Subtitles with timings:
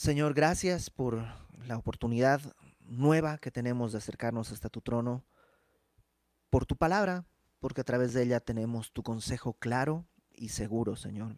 [0.00, 1.26] Señor, gracias por
[1.66, 2.40] la oportunidad
[2.80, 5.26] nueva que tenemos de acercarnos hasta tu trono,
[6.48, 7.26] por tu palabra,
[7.58, 11.36] porque a través de ella tenemos tu consejo claro y seguro, Señor.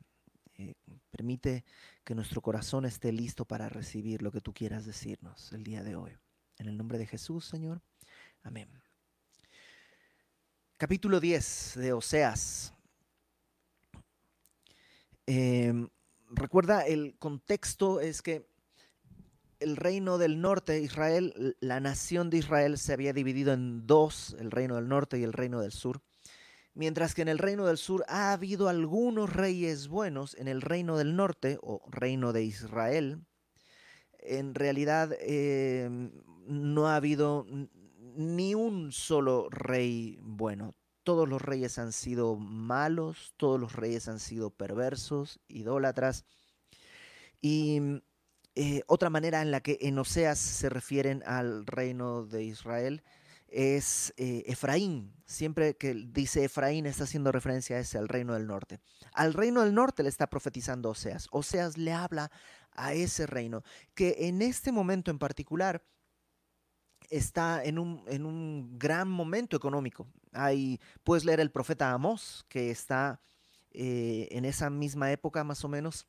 [0.59, 0.77] Eh,
[1.11, 1.65] permite
[2.05, 5.97] que nuestro corazón esté listo para recibir lo que tú quieras decirnos el día de
[5.97, 6.17] hoy.
[6.57, 7.83] En el nombre de Jesús, Señor.
[8.45, 8.69] Amén.
[10.77, 12.73] Capítulo 10 de Oseas.
[15.27, 15.89] Em,
[16.31, 18.52] recuerda, el contexto es que
[19.63, 24.51] el reino del norte, Israel, la nación de Israel se había dividido en dos, el
[24.51, 26.03] reino del norte y el reino del sur.
[26.75, 30.97] Mientras que en el reino del sur ha habido algunos reyes buenos, en el reino
[30.97, 33.25] del norte o reino de Israel,
[34.19, 36.13] en realidad em,
[36.47, 37.47] no ha habido
[38.17, 40.75] ni un solo rey bueno.
[41.03, 46.25] Todos los reyes han sido malos, todos los reyes han sido perversos, idólatras.
[47.41, 47.81] Y
[48.55, 53.03] eh, otra manera en la que en Oseas se refieren al reino de Israel
[53.49, 55.13] es eh, Efraín.
[55.27, 58.81] Siempre que dice Efraín está haciendo referencia a ese, al reino del norte.
[59.13, 61.29] Al reino del norte le está profetizando Oseas.
[61.31, 62.31] Oseas le habla
[62.73, 63.63] a ese reino,
[63.95, 65.85] que en este momento en particular
[67.11, 70.07] está en un, en un gran momento económico.
[71.05, 73.21] Puedes leer el profeta Amós, que está
[73.71, 76.07] eh, en esa misma época más o menos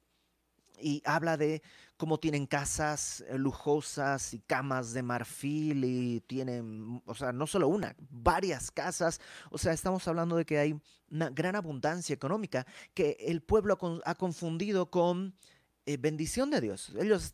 [0.83, 1.61] y habla de
[1.97, 7.69] cómo tienen casas eh, lujosas y camas de marfil y tienen, o sea, no solo
[7.69, 9.21] una, varias casas.
[9.49, 14.15] O sea, estamos hablando de que hay una gran abundancia económica que el pueblo ha
[14.15, 15.35] confundido con
[15.85, 16.91] eh, bendición de Dios.
[16.99, 17.33] Ellos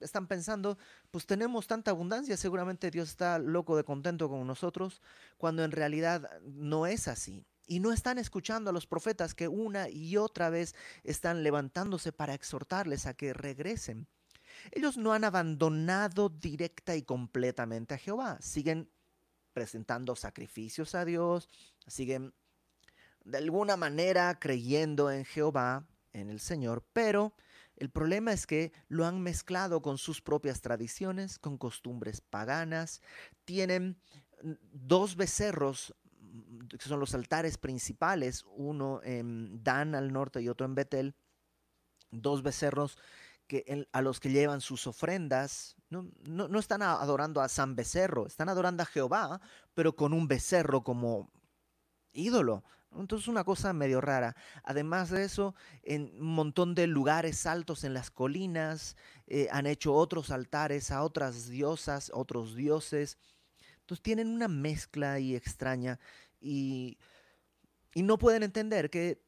[0.00, 0.78] están pensando,
[1.10, 5.02] pues tenemos tanta abundancia, seguramente Dios está loco de contento con nosotros,
[5.36, 9.88] cuando en realidad no es así y no están escuchando a los profetas que una
[9.88, 14.08] y otra vez están levantándose para exhortarles a que regresen.
[14.72, 18.90] Ellos no han abandonado directa y completamente a Jehová, siguen
[19.52, 21.48] presentando sacrificios a Dios,
[21.86, 22.34] siguen
[23.24, 27.34] de alguna manera creyendo en Jehová, en el Señor, pero
[27.76, 33.00] el problema es que lo han mezclado con sus propias tradiciones, con costumbres paganas,
[33.44, 33.96] tienen
[34.42, 35.94] dos becerros
[36.68, 41.14] que son los altares principales, uno en Dan al norte y otro en Betel,
[42.10, 42.98] dos becerros
[43.46, 48.48] que, a los que llevan sus ofrendas, no, no, están adorando a San Becerro, están
[48.48, 49.40] adorando a Jehová,
[49.74, 51.32] pero con un becerro como
[52.12, 52.62] ídolo.
[52.96, 54.36] Entonces una cosa medio rara.
[54.62, 59.94] Además de eso, en un montón de lugares altos en las colinas eh, han hecho
[59.94, 63.18] otros altares a otras diosas, otros dioses.
[63.90, 65.98] Entonces tienen una mezcla ahí extraña
[66.40, 66.96] y,
[67.96, 69.20] no pueden entender que,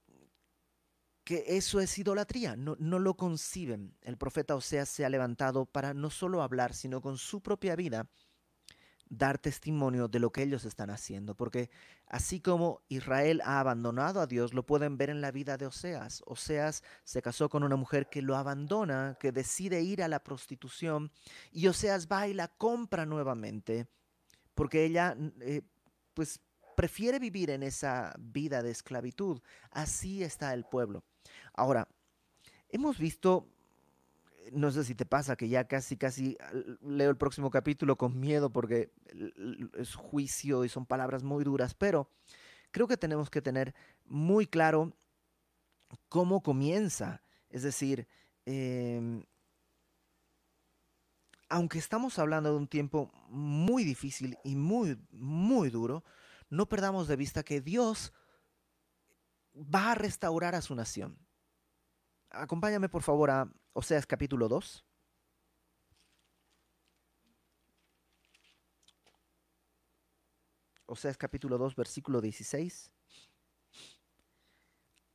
[1.25, 3.97] que eso es idolatría, no, no, lo conciben.
[4.03, 8.09] El profeta Oseas se ha levantado para no solo hablar, sino con su propia vida
[9.09, 11.69] dar testimonio de lo que ellos están haciendo, porque
[12.07, 16.23] así como Israel ha abandonado a Dios, lo pueden ver en la vida de Oseas.
[16.25, 21.11] Oseas se casó con una mujer que lo abandona, que decide ir a la prostitución,
[21.51, 23.89] y Oseas va y la compra nuevamente
[24.55, 25.63] porque ella eh,
[26.15, 26.41] pues
[26.77, 29.41] prefiere vivir en esa vida de esclavitud.
[29.71, 31.05] Así está el pueblo.
[31.55, 31.89] Ahora,
[32.69, 33.47] hemos visto,
[34.53, 36.37] no sé si te pasa que ya casi, casi
[36.81, 38.91] leo el próximo capítulo con miedo porque
[39.79, 42.09] es juicio y son palabras muy duras, pero
[42.71, 43.75] creo que tenemos que tener
[44.05, 44.93] muy claro
[46.09, 47.23] cómo comienza.
[47.49, 48.09] Es decir,
[48.47, 49.25] em,
[51.53, 56.03] aunque estamos hablando de un tiempo muy difícil y muy, muy duro,
[56.49, 58.15] no perdamos de vista que Dios
[59.55, 61.19] va a restaurar a su nación.
[62.31, 64.83] Acompáñame por favor a Oseas capítulo 2.
[70.87, 72.91] Oseas capítulo 2, versículo 16.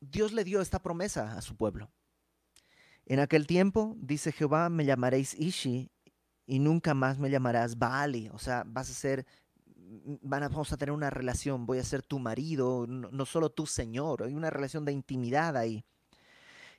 [0.02, 1.92] Dios le dio esta promesa a su pueblo.
[3.08, 5.92] En aquel tiempo, dice Jehová, me llamaréis Ishi
[6.48, 8.30] y nunca más me llamarás Baali.
[8.34, 9.26] O sea, vas a ser,
[9.76, 13.68] van a, vamos a tener una relación, voy a ser tu marido, no, solo tu
[13.68, 15.84] señor, hay una relación de intimidad ahí.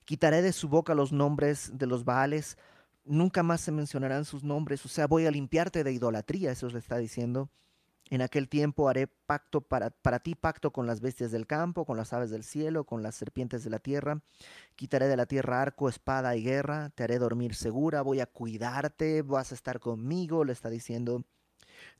[0.05, 2.57] Quitaré de su boca los nombres de los Baales,
[3.05, 6.79] nunca más se mencionarán sus nombres, o sea, voy a limpiarte de idolatría, eso le
[6.79, 7.51] está diciendo.
[8.11, 11.97] En aquel tiempo haré pacto para, para, ti, pacto con las bestias del campo, con
[11.99, 14.23] las aves del cielo, con las serpientes de la tierra.
[14.77, 16.91] Quitaré de la tierra arco, espada y guerra.
[16.95, 21.25] Te haré dormir segura, voy a cuidarte, vas a estar conmigo, le está diciendo.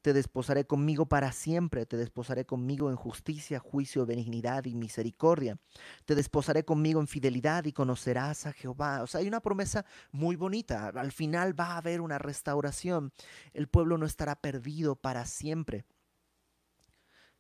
[0.03, 5.59] Te desposaré conmigo para siempre, te desposaré conmigo en justicia, juicio, benignidad y misericordia.
[6.05, 9.03] Te desposaré conmigo en fidelidad y conocerás a Jehová.
[9.03, 10.89] O sea, hay una promesa muy bonita.
[10.89, 13.13] Al final va a haber una restauración.
[13.53, 15.85] El pueblo no estará perdido para siempre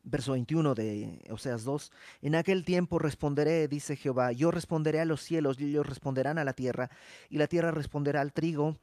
[0.03, 1.93] verso 21 de Oseas 2,
[2.23, 6.45] en aquel tiempo responderé, dice Jehová, yo responderé a los cielos y ellos responderán a
[6.45, 6.91] la tierra,
[7.29, 8.79] y la tierra responderá al trigo,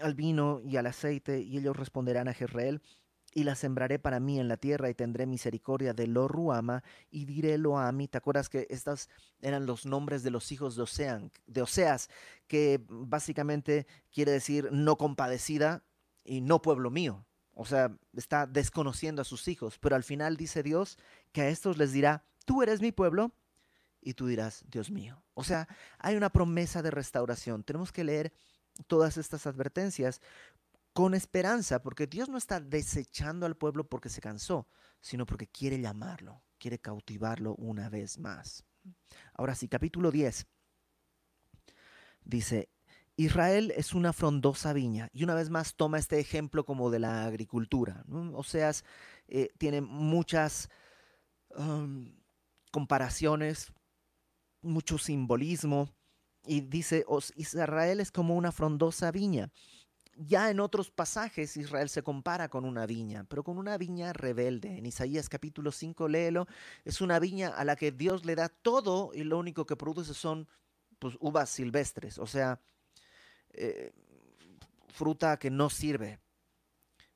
[0.00, 2.82] al vino y al aceite, y ellos responderán a Jezreel,
[3.34, 7.24] y la sembraré para mí en la tierra, y tendré misericordia de lo Ruama, y
[7.26, 8.08] diré lo a mí.
[8.08, 9.08] ¿Te acuerdas que estos
[9.40, 12.08] eran los nombres de los hijos de, de Oseas,
[12.46, 15.84] que básicamente quiere decir no compadecida
[16.24, 17.27] y no pueblo mío?
[17.60, 20.96] O sea, está desconociendo a sus hijos, pero al final dice Dios
[21.32, 23.32] que a estos les dirá, tú eres mi pueblo,
[24.00, 25.24] y tú dirás, Dios mío.
[25.34, 25.66] O sea,
[25.98, 27.64] hay una promesa de restauración.
[27.64, 28.32] Tenemos que leer
[28.86, 30.20] todas estas advertencias
[30.92, 34.68] con esperanza, porque Dios no está desechando al pueblo porque se cansó,
[35.00, 38.64] sino porque quiere llamarlo, quiere cautivarlo una vez más.
[39.34, 40.46] Ahora sí, capítulo 10.
[42.24, 42.68] Dice,
[43.18, 47.24] Israel es una frondosa viña y una vez más toma este ejemplo como de la
[47.24, 48.04] agricultura.
[48.32, 48.70] O sea,
[49.26, 50.70] eh, tiene muchas
[52.70, 53.72] comparaciones,
[54.62, 55.92] mucho simbolismo
[56.46, 57.04] y dice,
[57.34, 59.50] Israel es como una frondosa viña.
[60.16, 64.78] Ya en otros pasajes Israel se compara con una viña, pero con una viña rebelde.
[64.78, 66.46] En Isaías capítulo 5, léelo,
[66.84, 70.14] es una viña a la que Dios le da todo y lo único que produce
[70.14, 70.46] son
[71.00, 72.60] pues, uvas silvestres, o sea,
[73.60, 73.92] eh,
[74.88, 76.20] fruta que no sirve.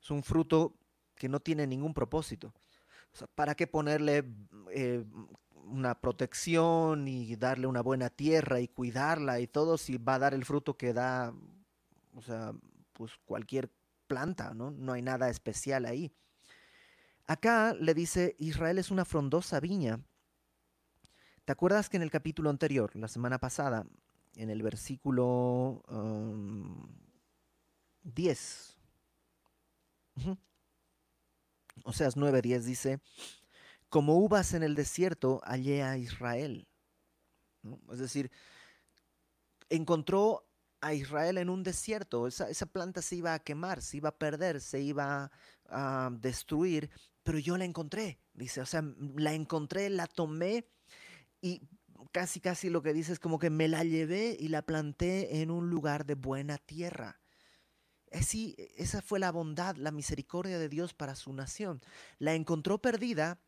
[0.01, 0.75] Es un fruto
[1.15, 2.53] que no tiene ningún propósito.
[3.35, 4.25] ¿Para qué ponerle
[4.71, 5.05] eh,
[5.65, 10.33] una protección y darle una buena tierra y cuidarla y todo si va a dar
[10.33, 11.33] el fruto que da,
[12.15, 12.53] o sea,
[12.93, 13.71] pues cualquier
[14.07, 14.71] planta, ¿no?
[14.71, 16.11] No hay nada especial ahí.
[17.25, 20.01] Acá le dice, Israel es una frondosa viña.
[21.45, 23.85] ¿Te acuerdas que en el capítulo anterior, la semana pasada,
[24.35, 25.83] en el versículo
[28.03, 28.77] 10.
[31.85, 32.99] O sea, 9, 10 dice,
[33.89, 36.67] como uvas en el desierto hallé a Israel.
[37.91, 38.31] Es decir,
[39.69, 40.45] encontró
[40.81, 42.27] a Israel en un desierto.
[42.27, 45.31] Esa, esa, planta se iba a quemar, se iba a perder, se iba
[45.69, 46.89] a destruir,
[47.23, 48.61] pero yo la encontré, dice.
[48.61, 48.83] O sea,
[49.15, 50.67] la encontré, la tomé
[51.41, 51.61] y
[52.13, 55.51] casi casi lo que dice es como que me la llevé y la planté en
[55.51, 57.19] un lugar de buena tierra.
[58.13, 61.81] Así, e, esa fue la bondad, la misericordia de Dios para su nación.
[62.19, 63.41] La encontró perdida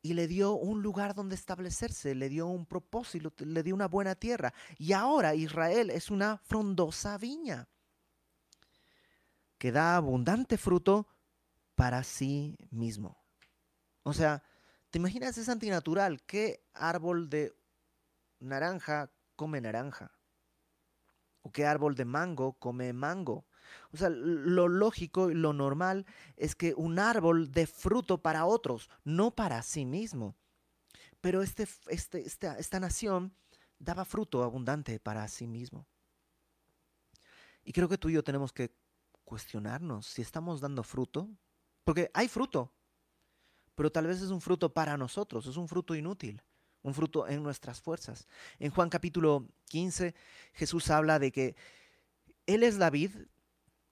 [0.00, 4.14] y le dio un lugar donde establecerse, le dio un propósito, le dio una buena
[4.14, 4.54] tierra.
[4.78, 7.68] Y ahora Israel es una frondosa viña
[9.58, 11.08] que da abundante fruto
[11.74, 13.18] para sí mismo.
[14.04, 14.44] O sea,
[14.90, 15.36] ¿te imaginas?
[15.36, 16.22] Es antinatural.
[16.22, 17.56] ¿Qué árbol de
[18.44, 20.12] naranja come naranja?
[21.42, 23.46] ¿O qué árbol de mango come mango?
[23.92, 26.06] O sea, lo lógico y lo normal
[26.36, 30.36] es que un árbol dé fruto para otros, no para sí mismo.
[31.20, 33.34] Pero este, este, esta, esta nación
[33.78, 35.86] daba fruto abundante para sí mismo.
[37.62, 38.74] Y creo que tú y yo tenemos que
[39.24, 41.30] cuestionarnos si estamos dando fruto,
[41.82, 42.72] porque hay fruto,
[43.74, 46.42] pero tal vez es un fruto para nosotros, es un fruto inútil
[46.84, 48.28] un fruto en nuestras fuerzas.
[48.60, 50.14] En Juan capítulo 15,
[50.52, 51.56] Jesús habla de que
[52.46, 53.10] Él es la vid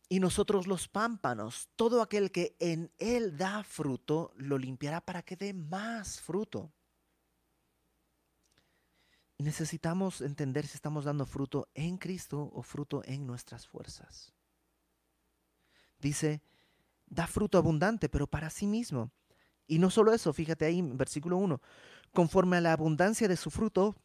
[0.09, 1.71] y nosotros los pámpanos.
[1.75, 6.71] Todo aquel que en Él da fruto, lo limpiará para que dé más fruto.
[9.39, 14.35] Necesitamos entender si estamos dando fruto en Cristo o fruto en nuestras fuerzas.
[15.99, 16.43] Dice,
[17.07, 19.11] da fruto abundante, pero para sí mismo.
[19.67, 21.61] Y no solo eso, fíjate ahí versículo 1,
[22.13, 23.97] Conforme a la abundancia de su fruto,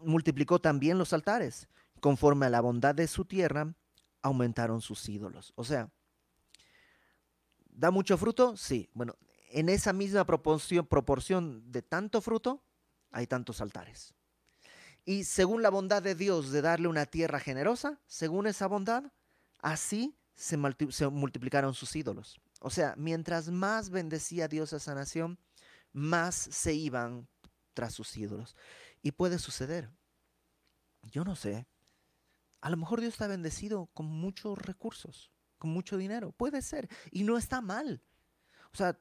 [0.00, 1.68] multiplicó también los altares.
[2.00, 3.72] Conforme a la bondad de su tierra,
[4.20, 5.52] aumentaron sus ídolos.
[5.54, 5.90] O sea,
[7.66, 8.56] ¿da mucho fruto?
[8.56, 8.90] Sí.
[8.94, 9.14] Bueno,
[9.50, 12.64] en esa misma proporción de tanto fruto,
[13.12, 14.12] hay tantos altares.
[15.04, 19.04] Y según la bondad de Dios de darle una tierra generosa, según esa bondad,
[19.60, 22.40] así se, multiplicaron sus ídolos.
[22.60, 25.38] O sea, mientras más bendecía Dios a esa nación,
[25.92, 27.28] más se iban
[27.74, 28.56] tras sus ídolos.
[29.02, 29.90] Y puede suceder.
[31.02, 31.66] Yo no sé.
[32.60, 36.32] A lo mejor Dios está bendecido con muchos recursos, con mucho dinero.
[36.32, 36.88] Puede ser.
[37.10, 38.02] Y no está mal.
[38.72, 38.98] O sea,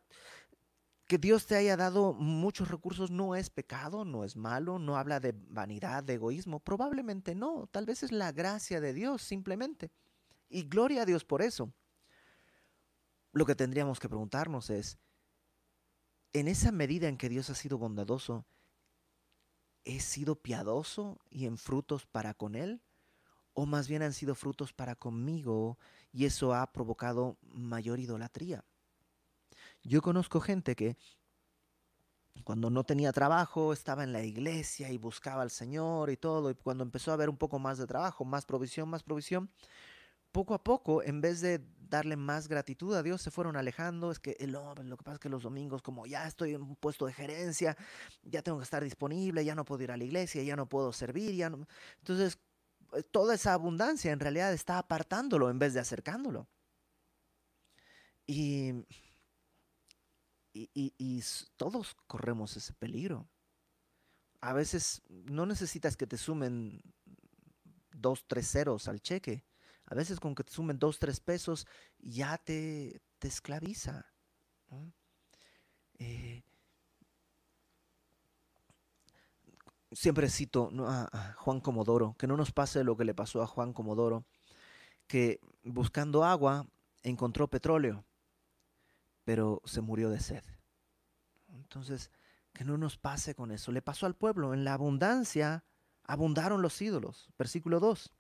[1.08, 5.20] que Dios te haya dado muchos recursos no es pecado, no es malo, no habla
[5.20, 6.60] de vanidad, de egoísmo.
[6.60, 7.68] Probablemente no.
[7.72, 9.92] Tal vez es la gracia de Dios simplemente.
[10.50, 11.74] Y gloria a Dios por eso.
[13.34, 15.00] Lo que tendríamos que preguntarnos es,
[16.34, 18.46] en esa medida en que Dios ha sido bondadoso,
[19.84, 22.82] ¿he sido piadoso y en frutos para con Él?
[23.54, 25.78] ¿O más bien han sido frutos para conmigo
[26.12, 28.63] y eso ha provocado mayor idolatría?
[29.84, 30.98] Yo conozco gente que
[32.44, 36.56] cuando no tenía trabajo estaba en la iglesia y buscaba al Señor y todo, y
[36.56, 39.52] cuando empezó a haber un poco más de trabajo, más provisión, más provisión,
[40.32, 41.60] poco a poco, en vez de
[41.94, 44.12] darle más gratitud a Dios, se fueron alejando.
[44.12, 46.76] Es que el lo que pasa es que los domingos, como ya estoy en un
[46.76, 47.78] puesto de gerencia,
[48.24, 50.92] ya tengo que estar disponible, ya no puedo ir a la iglesia, ya no puedo
[50.92, 51.52] servir, ya.
[52.00, 52.40] Entonces,
[52.94, 56.48] eh, toda esa abundancia en realidad está apartándolo en vez de acercándolo.
[58.26, 58.72] Y,
[60.54, 61.24] y, y
[61.58, 63.28] todos corremos ese peligro.
[64.42, 66.82] A veces no necesitas que te sumen
[67.92, 69.44] dos, tres ceros al cheque
[69.86, 71.68] a veces con que te sumen dos, tres pesos
[72.00, 74.06] ya te, te esclaviza.
[76.00, 76.44] Eh,
[79.92, 83.74] siempre cito a, Juan Comodoro, que no nos pase lo que le pasó a Juan
[83.74, 84.25] Comodoro,
[85.08, 86.68] que buscando agua
[87.04, 88.04] encontró petróleo,
[89.24, 90.44] pero se murió de sed.
[91.50, 92.10] Entonces,
[92.54, 93.72] que no nos pase con eso.
[93.72, 95.63] Le pasó al pueblo, en la abundancia
[96.04, 97.30] abundaron los ídolos.
[97.38, 98.12] Versículo 2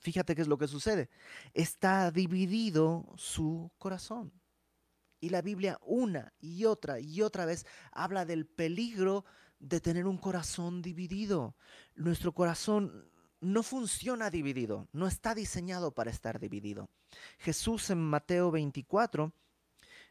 [0.00, 1.08] fíjate qué es lo que sucede.
[1.54, 4.32] Está dividido su corazón.
[5.20, 9.24] Y la Biblia una y otra y otra vez habla del peligro
[9.58, 11.54] de tener un corazón dividido.
[11.94, 16.90] Nuestro corazón no funciona dividido, no está diseñado para estar dividido.
[17.38, 19.32] Jesús en Mateo 24,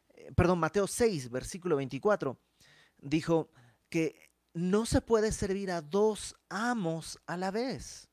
[0.10, 2.40] eh, perdón, Mateo 6, versículo 24,
[3.00, 3.52] dijo
[3.90, 8.09] que no se puede servir a dos amos a la vez.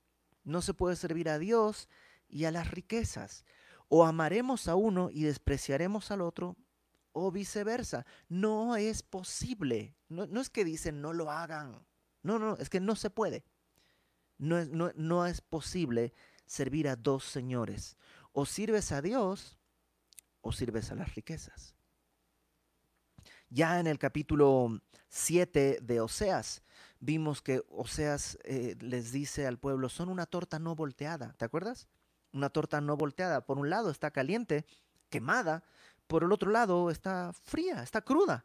[0.46, 1.88] No se puede servir a Dios
[2.28, 3.44] y a las riquezas.
[3.88, 6.56] O amaremos a uno y despreciaremos al otro,
[7.12, 8.06] o viceversa.
[8.28, 9.96] No es posible.
[10.08, 11.84] No, es que dicen no lo hagan.
[12.22, 13.44] No, no, es que no se puede.
[14.38, 16.14] No es, no, no es posible
[16.46, 17.96] servir a dos señores.
[18.32, 19.58] O sirves a Dios
[20.42, 21.75] o sirves a las riquezas.
[23.48, 26.62] Ya en el capítulo 7 de Oseas,
[26.98, 31.88] vimos que Oseas eh, les dice al pueblo, son una torta no volteada, ¿te acuerdas?
[32.32, 33.46] Una torta no volteada.
[33.46, 34.66] Por un lado está caliente,
[35.08, 35.62] quemada,
[36.06, 38.44] por el otro lado está fría, está cruda.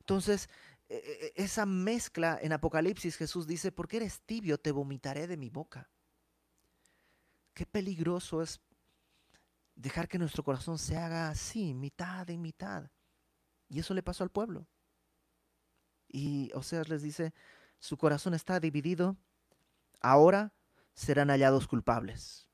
[0.00, 0.48] Entonces,
[0.88, 5.36] e, e, e, esa mezcla en Apocalipsis Jesús dice, porque eres tibio, te vomitaré de
[5.36, 5.90] mi boca.
[7.54, 8.60] Qué peligroso es
[9.74, 12.90] dejar que nuestro corazón se haga así, mitad y mitad.
[13.72, 14.66] Y eso le pasó al pueblo.
[16.06, 17.32] Y Oseas les dice,
[17.78, 19.16] su corazón está dividido,
[20.02, 20.52] ahora
[20.92, 22.50] serán hallados culpables.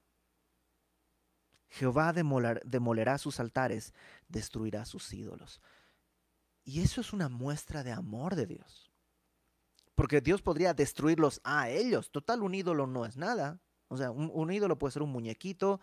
[1.71, 3.95] Jehová demolerá sus altares,
[4.29, 5.61] destruirá sus ídolos.
[6.63, 8.93] Y eso es una muestra de amor de Dios.
[9.97, 12.13] Porque Dios podría destruirlos a ellos.
[12.13, 13.61] Total, un ídolo no es nada.
[13.89, 15.81] O sea, un, un, ídolo puede ser un muñequito,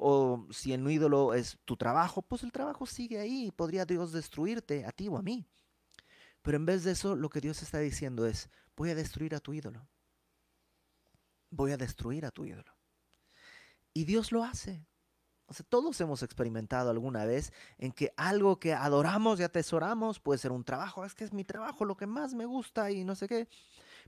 [0.00, 3.50] o si el ídolo es tu trabajo, pues el trabajo sigue ahí.
[3.50, 5.44] Podría Dios destruirte a ti o a mí.
[6.42, 9.40] Pero en vez de eso, lo que Dios está diciendo es, voy a destruir a
[9.40, 9.88] tu ídolo.
[11.50, 12.72] Voy a destruir a tu ídolo.
[13.92, 14.86] Y Dios lo hace.
[15.46, 20.38] O sea, todos hemos experimentado alguna vez en que algo que adoramos y atesoramos puede
[20.38, 23.14] ser un trabajo, es que es mi trabajo lo que más me gusta y no
[23.14, 23.48] sé qué,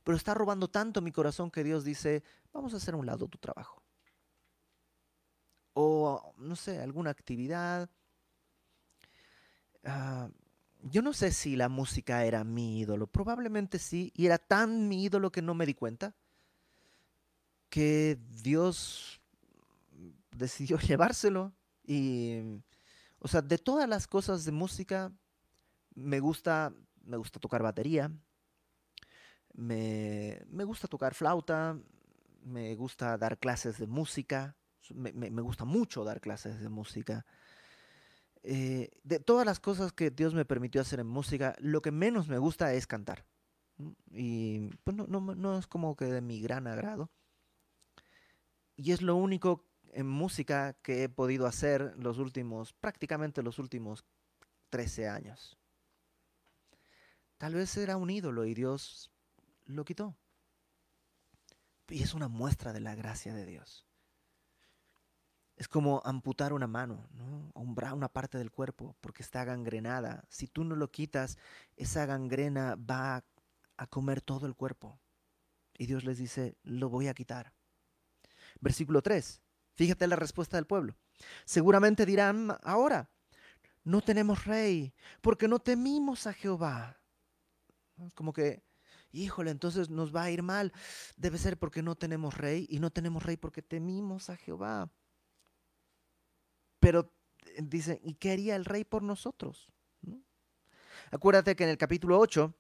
[0.05, 3.27] pero está robando tanto mi corazón que Dios dice, vamos a hacer a un lado
[3.27, 3.80] tu trabajo.
[5.83, 7.89] O, no sé, alguna actividad.
[9.85, 10.29] Ah,
[10.83, 15.05] yo no sé si la música era mi ídolo, probablemente sí, y era tan mi
[15.05, 16.15] ídolo que no me di cuenta
[17.71, 19.21] que Dios
[20.37, 21.53] decidió llevárselo
[21.87, 22.63] y
[23.21, 25.13] o sea, de todas las cosas de música
[25.95, 26.73] me gusta
[27.05, 28.11] me gusta tocar batería,
[29.55, 31.79] me, gusta tocar flauta,
[32.45, 34.57] me gusta dar clases de música,
[34.95, 37.25] me gusta mucho dar clases de música.
[38.43, 42.29] Eh, de todas las cosas que Dios me permitió hacer en música, lo que menos
[42.29, 43.27] me gusta es cantar.
[44.11, 47.11] Y pues no, no, es como que de mi gran agrado.
[48.77, 54.05] Y es lo único en música que he podido hacer los últimos, prácticamente los últimos
[54.71, 55.59] 13 años.
[57.37, 59.11] Tal vez era un ídolo y Dios
[59.67, 60.17] lo quitó.
[61.89, 63.90] Y es una muestra de la gracia de Dios.
[65.61, 67.53] Es como amputar una mano, ¿no?
[67.55, 70.25] una parte del cuerpo, porque está gangrenada.
[70.31, 71.37] Si tú no lo quitas,
[71.77, 73.23] esa gangrena va
[73.77, 74.99] a comer todo el cuerpo.
[75.77, 77.53] Y Dios les dice, lo voy a quitar.
[78.63, 79.43] Versículo 3.
[79.75, 80.97] Fíjate la respuesta del pueblo.
[81.45, 83.11] Seguramente dirán ahora,
[83.85, 86.99] no tenemos rey, porque no temimos a Jehová.
[88.15, 88.65] Como que,
[89.13, 90.73] híjole, entonces nos va a ir mal.
[91.19, 94.91] Debe ser porque no tenemos rey y no tenemos rey porque temimos a Jehová.
[96.81, 97.13] Pero
[97.47, 99.71] eh, dice, ¿y qué haría el rey por nosotros?
[101.13, 102.55] Acuérdate que en el capítulo 8,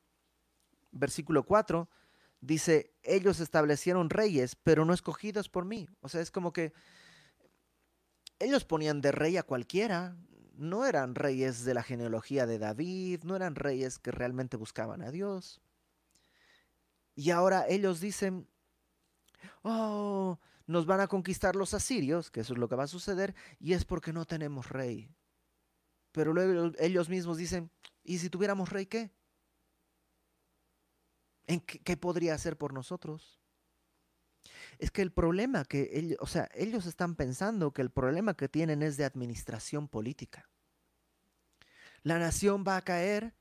[0.92, 1.88] versículo 4,
[2.40, 5.88] dice, ellos establecieron reyes, pero no escogidos por mí.
[6.00, 6.72] O sea, es como que
[8.38, 10.16] ellos ponían de rey a cualquiera,
[10.56, 15.10] no eran reyes de la genealogía de David, no eran reyes que realmente buscaban a
[15.10, 15.60] Dios.
[17.14, 18.48] Y ahora ellos dicen,
[19.62, 20.38] oh,
[20.70, 23.72] nos van a conquistar los asirios, que eso es lo que va a suceder, y
[23.72, 25.12] es porque no tenemos rey.
[26.12, 27.72] Pero luego ellos mismos dicen,
[28.04, 29.10] ¿y si tuviéramos rey qué?
[31.48, 33.40] ¿En qué, podría hacer por nosotros?
[34.78, 38.48] Es que el problema que ellos, o sea, ellos están pensando que el problema que
[38.48, 40.48] tienen es de administración política.
[42.04, 43.34] La nación va a caer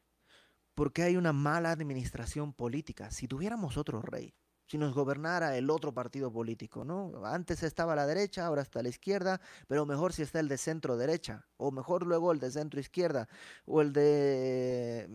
[0.74, 3.12] porque hay una mala administración política.
[3.12, 4.33] Si tuviéramos otro rey,
[4.69, 7.25] si nos gobernara el otro partido político, ¿no?
[7.25, 10.95] Antes estaba la derecha, ahora está la izquierda, pero mejor si está el de centro
[10.95, 13.27] derecha, o mejor luego el de centro izquierda,
[13.65, 15.09] o el de,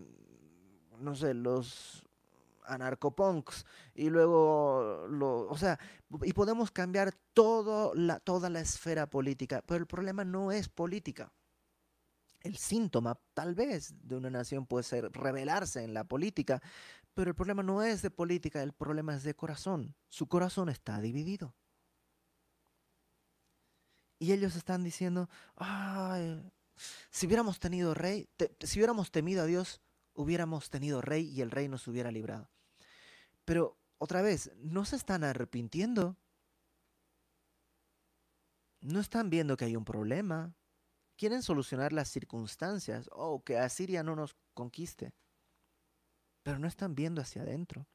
[0.99, 2.05] no sé, los
[2.65, 5.79] anarcopunks y luego lo, o sea,
[6.23, 11.33] y podemos cambiar todo la, toda la esfera política, pero el problema no es política.
[12.41, 16.61] El síntoma, tal vez, de una nación puede ser rebelarse en la política,
[17.15, 19.95] pero el problema no es de política, el problema es de corazón.
[20.09, 21.55] Su corazón está dividido.
[24.19, 25.29] Y ellos están diciendo,
[27.11, 28.29] si hubiéramos tenido rey,
[28.61, 29.81] si hubiéramos temido a Dios,
[30.15, 32.51] hubiéramos tenido rey y el rey nos hubiera librado.
[33.45, 36.17] Pero otra vez, no se están arrepintiendo.
[38.81, 40.55] No están viendo que hay un problema.
[41.17, 45.13] Quieren solucionar las circunstancias o que Asiria no nos conquiste.
[46.45, 47.89] Pero no están viendo hacia adentro.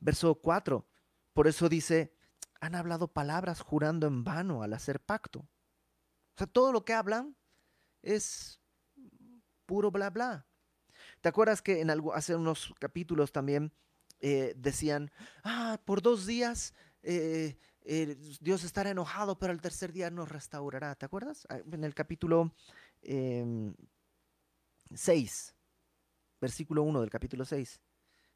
[0.00, 0.88] Verso 4.
[1.34, 2.14] Por eso dice,
[2.60, 5.40] han hablado palabras jurando en vano al hacer pacto.
[5.40, 7.36] O sea, todo lo que hablan
[8.02, 8.58] es
[9.66, 10.46] puro bla bla.
[11.20, 13.72] ¿Te acuerdas que en algo, hace unos capítulos también
[14.20, 15.10] eh, decían,
[15.44, 16.72] ah, por dos días
[17.02, 20.94] eh, eh, Dios estará enojado, pero el tercer día nos restaurará?
[20.94, 21.46] ¿Te acuerdas?
[21.48, 22.54] Ah, en el capítulo
[23.02, 23.74] 6, em,
[26.40, 27.80] versículo 1 del capítulo 6.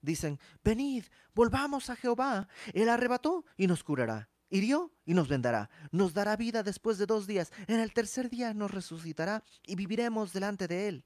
[0.00, 2.48] Dicen, venid, volvamos a Jehová.
[2.72, 4.30] Él arrebató y nos curará.
[4.48, 5.70] Hirió y nos vendará.
[5.92, 7.52] Nos dará vida después de dos días.
[7.66, 11.04] En el tercer día nos resucitará y viviremos delante de Él.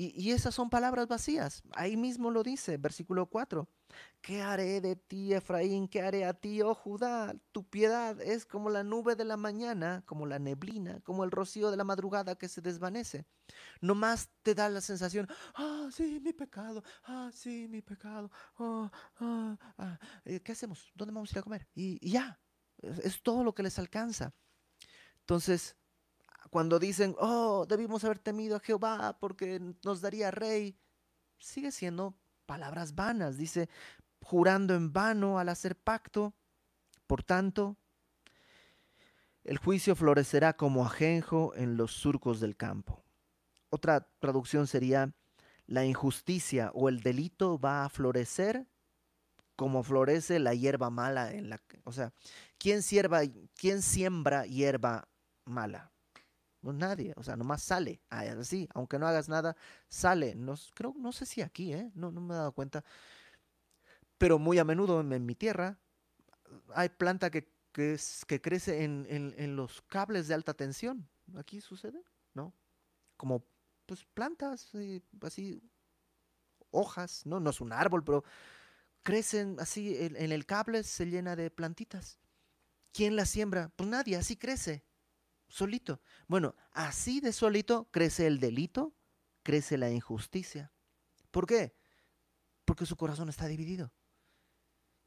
[0.00, 1.64] Y, esas son palabras vacías.
[1.72, 3.68] Ahí mismo lo dice, versículo 4.
[4.20, 5.88] ¿Qué haré de ti, Efraín?
[5.88, 7.34] ¿Qué haré a ti, oh Judá?
[7.50, 11.72] Tu piedad es como la nube de la mañana, como la neblina, como el rocío
[11.72, 13.26] de la madrugada que se desvanece.
[13.80, 18.30] Nomás te da la sensación, ah, sí, mi pecado, ah, sí, mi pecado,
[18.60, 19.98] ah, ah, ah.
[20.24, 20.92] Eh, ¿Qué hacemos?
[20.94, 21.66] ¿Dónde vamos a ir a comer?
[21.74, 22.38] Y ya,
[22.82, 24.32] es todo lo que les alcanza.
[25.20, 25.76] Entonces,
[26.50, 30.76] cuando dicen, oh, debimos haber temido a Jehová porque nos daría rey,
[31.38, 32.14] sigue siendo
[32.46, 33.36] palabras vanas.
[33.36, 33.68] Dice,
[34.22, 36.34] jurando en vano al hacer pacto.
[37.06, 37.76] Por tanto,
[39.44, 43.02] el juicio florecerá como ajenjo en los surcos del campo.
[43.70, 45.12] Otra traducción sería,
[45.66, 48.66] la injusticia o el delito va a florecer
[49.56, 51.60] como florece la hierba mala en la...
[51.84, 52.12] O sea,
[52.58, 53.22] ¿quién, sierva,
[53.54, 55.08] quién siembra hierba
[55.44, 55.90] mala?
[56.60, 59.56] No nadie, o sea, nomás sale, así, aunque no hagas nada,
[59.88, 60.34] sale.
[60.34, 61.90] No, creo, no sé si aquí, ¿eh?
[61.94, 62.84] no, no me he dado cuenta.
[64.18, 65.78] Pero muy a menudo en, mi tierra
[66.74, 71.08] hay planta que, que, crece en, en, los cables de alta tensión.
[71.36, 72.02] Aquí sucede,
[72.34, 72.52] ¿no?
[73.16, 73.44] Como
[73.86, 74.70] pues plantas,
[75.22, 75.62] así,
[76.70, 77.38] hojas, ¿no?
[77.38, 78.24] No es un árbol, pero
[79.02, 82.18] crecen así, en, el cable se llena de plantitas.
[82.92, 83.70] ¿Quién la siembra?
[83.76, 84.87] Pues nadie, así crece
[85.48, 86.00] solito.
[86.26, 88.94] Bueno, así de solito crece el delito,
[89.42, 90.72] crece la injusticia.
[91.30, 91.74] ¿Por qué?
[92.64, 93.92] Porque su corazón está dividido.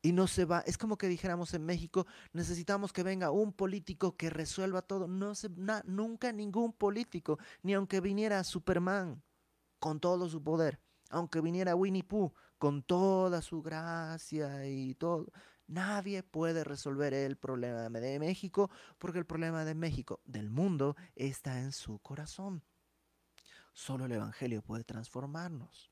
[0.04, 4.18] Y no se va, es como que dijéramos en México, necesitamos que venga un político
[4.18, 5.08] que resuelva todo.
[5.08, 5.50] No se,
[5.86, 9.22] nunca ningún político, ni aunque viniera Superman
[9.80, 15.32] con todo su poder, aunque viniera Winnie Pooh con toda su gracia y todo,
[15.72, 21.60] Nadie puede resolver el problema de México porque el problema de México, del mundo, está
[21.60, 22.62] en su corazón.
[23.72, 25.90] Solo el Evangelio puede transformarnos.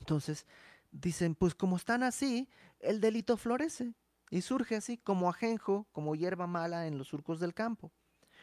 [0.00, 0.48] Entonces,
[0.90, 2.48] dicen, pues como están así,
[2.80, 3.94] el delito florece
[4.30, 7.92] y surge así como ajenjo, como hierba mala en los surcos del campo.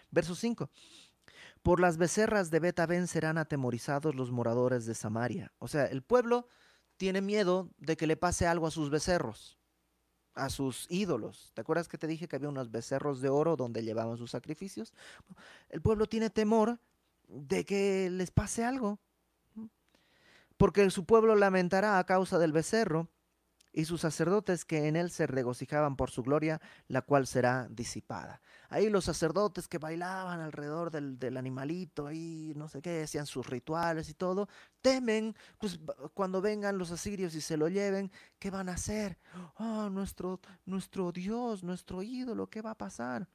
[0.10, 0.69] Verso 5.
[1.62, 5.52] Por las becerras de Betabén serán atemorizados los moradores de Samaria.
[5.60, 6.47] O sea, el pueblo
[6.95, 9.59] tiene miedo de que le pase algo a sus becerros,
[10.43, 11.52] a sus ídolos.
[11.54, 14.93] ¿Te acuerdas que te dije que había unos becerros de oro donde llevaban sus sacrificios?
[15.69, 16.80] El pueblo tiene temor
[17.28, 18.99] de que les pase algo,
[20.58, 23.08] porque su pueblo lamentará a causa del becerro
[23.71, 28.41] y sus sacerdotes que en él se regocijaban por su gloria, la cual será disipada.
[28.69, 34.10] Ahí los sacerdotes que bailaban alrededor del, animalito, ahí no sé qué, hacían sus rituales
[34.10, 34.47] y todo,
[34.82, 35.79] temen, pues
[36.13, 39.17] cuando vengan los asirios y se lo lleven, ¿qué van a hacer?
[39.55, 43.27] Oh, nuestro, nuestro Dios, nuestro ídolo, ¿qué va a pasar?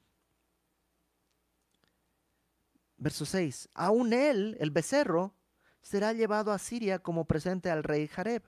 [2.97, 5.35] Verso 6, aún él, el becerro,
[5.83, 8.43] será llevado a Siria como presente al rey Jareb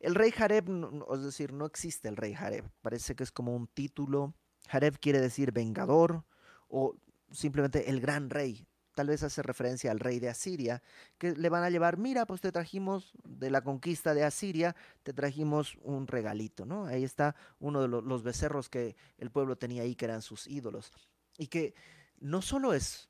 [0.00, 0.68] el rey Jareb,
[1.14, 4.34] es decir, no existe el rey Jareb, parece que es como un título.
[4.68, 6.24] Jareb quiere decir vengador
[6.68, 6.96] o
[7.30, 8.66] simplemente el gran rey.
[8.94, 10.82] Tal vez hace referencia al rey de Asiria,
[11.18, 15.12] que le van a llevar, mira, pues te trajimos de la conquista de Asiria, te
[15.12, 16.86] trajimos un regalito, ¿no?
[16.86, 20.90] Ahí está uno de los becerros que el pueblo tenía ahí, que eran sus ídolos.
[21.36, 21.74] Y que
[22.18, 23.08] no solo es...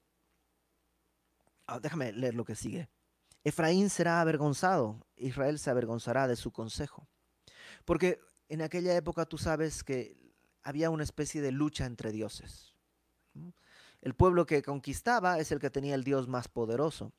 [1.66, 2.90] Ah, déjame leer lo que sigue.
[3.44, 7.08] Efraín será avergonzado, Israel se avergonzará de su consejo.
[7.84, 12.74] Porque en aquella época tú sabes que había una especie de lucha entre dioses.
[14.00, 17.12] El pueblo que conquistaba es el que tenía el dios más poderoso.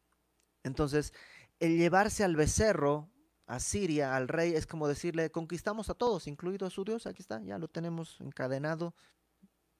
[0.64, 1.14] Entonces,
[1.60, 3.10] el llevarse al becerro,
[3.48, 7.22] a Siria, al rey, es como decirle, conquistamos a todos, incluido a su dios, aquí
[7.22, 8.94] está, ya lo tenemos encadenado,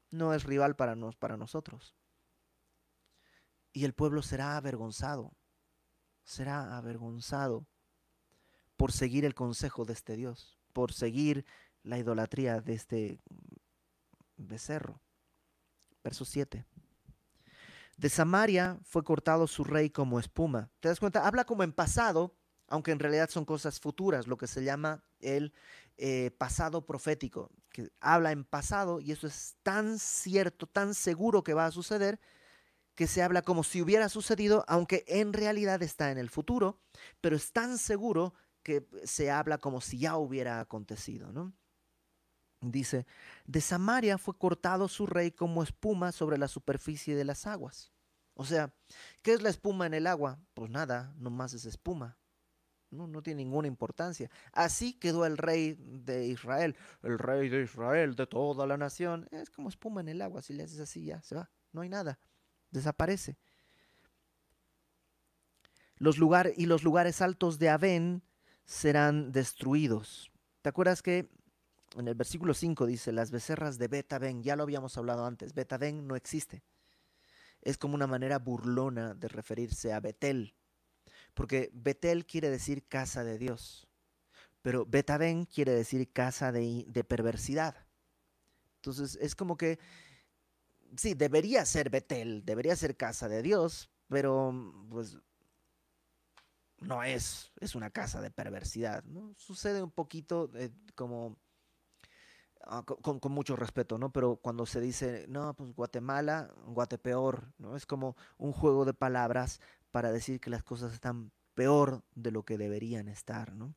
[0.10, 1.96] no es rival para, nos, para nosotros.
[3.72, 5.34] Y el pueblo será avergonzado
[6.30, 7.66] será avergonzado
[8.78, 11.44] por seguir el consejo de este Dios, por seguir
[11.82, 13.20] la idolatría de este
[14.38, 15.02] becerro.
[16.04, 16.64] Verso 7.
[17.98, 20.70] De Samaria fue cortado su rey como espuma.
[20.80, 21.26] ¿Te das cuenta?
[21.26, 22.36] Habla como en pasado,
[22.68, 25.52] aunque en realidad son cosas futuras, lo que se llama el
[25.98, 31.56] eh, pasado profético, que habla en pasado y eso es tan cierto, tan seguro que
[31.56, 32.20] va a suceder,
[33.00, 36.82] que se habla como si hubiera sucedido, aunque en realidad está en el futuro,
[37.22, 41.54] pero es tan seguro que se habla como si ya hubiera acontecido, ¿no?
[42.60, 43.06] Dice,
[43.46, 47.94] de Samaria fue cortado su rey como espuma sobre la superficie de las aguas.
[48.34, 48.74] O sea,
[49.22, 50.38] ¿qué es la espuma en el agua?
[50.54, 52.18] Pues nada, nomás es espuma.
[52.92, 54.30] No, no tiene ninguna importancia.
[54.52, 59.26] Así quedó el rey de Israel, el rey de Israel, de toda la nación.
[59.32, 61.88] Es como espuma en el agua, si le haces así ya se va, no hay
[61.88, 62.20] nada
[62.72, 63.38] desaparece.
[65.98, 68.24] Los lugares y los lugares altos de Abén
[68.66, 70.32] serán destruidos.
[70.62, 71.30] ¿Te acuerdas que
[71.96, 76.08] en el versículo 5 dice, las becerras de Betabén, ya lo habíamos hablado antes, Betabén
[76.08, 76.64] no existe.
[77.62, 80.56] Es como una manera burlona de referirse a Betel,
[81.34, 83.88] porque Betel quiere decir casa de Dios,
[84.62, 87.76] pero Betabén quiere decir casa de, de perversidad.
[88.76, 89.80] Entonces es como que
[90.98, 95.18] sí, debería ser Betel, debería ser casa de Dios, pero mm, pues
[96.80, 99.34] no es, es una casa de perversidad, ¿no?
[99.38, 101.38] Sucede un poquito eh, como,
[102.62, 104.12] ah, con, mucho respeto, ¿no?
[104.12, 107.76] Pero cuando se dice, no, pues Guatemala, Guatepeor, ¿no?
[107.76, 109.60] Es como un juego de palabras
[109.92, 113.76] para decir que las cosas están peor de lo que deberían estar, ¿no?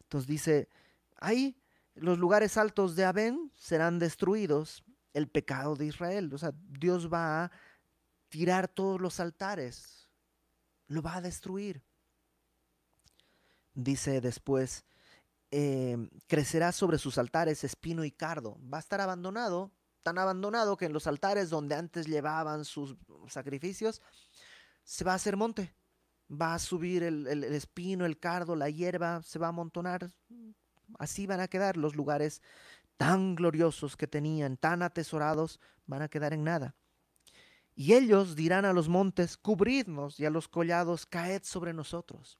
[0.00, 0.68] Entonces dice,
[1.16, 1.56] ahí
[1.94, 4.82] los lugares altos de Abén serán destruidos
[5.14, 6.32] el pecado de Israel.
[6.32, 7.52] O sea, Dios va a
[8.28, 10.08] tirar todos los altares,
[10.88, 11.82] lo va a destruir.
[13.74, 14.84] Dice después,
[15.50, 18.58] em, crecerá sobre sus altares espino y cardo.
[18.72, 19.70] Va a estar abandonado,
[20.02, 22.96] tan abandonado que en los altares donde antes llevaban sus
[23.28, 24.00] sacrificios,
[24.84, 25.74] se va a hacer monte.
[26.30, 30.10] Va a subir el, el espino, el cardo, la hierba, se va a amontonar.
[30.98, 32.40] Así van a quedar los lugares
[32.96, 36.74] tan gloriosos que tenían, tan atesorados, van a quedar en nada.
[37.74, 42.38] Y ellos dirán a los montes, cubridnos, y a los collados, caed sobre nosotros.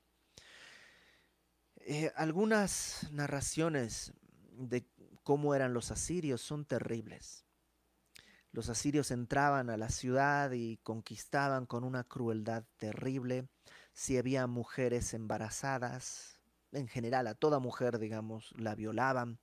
[1.76, 4.12] Eh, algunas narraciones
[4.52, 4.86] de
[5.22, 7.44] cómo eran los asirios son terribles.
[8.52, 13.48] Los asirios entraban a la ciudad y conquistaban con una crueldad terrible.
[13.94, 16.38] Si había mujeres embarazadas,
[16.72, 19.38] en general a toda mujer, digamos, la violaban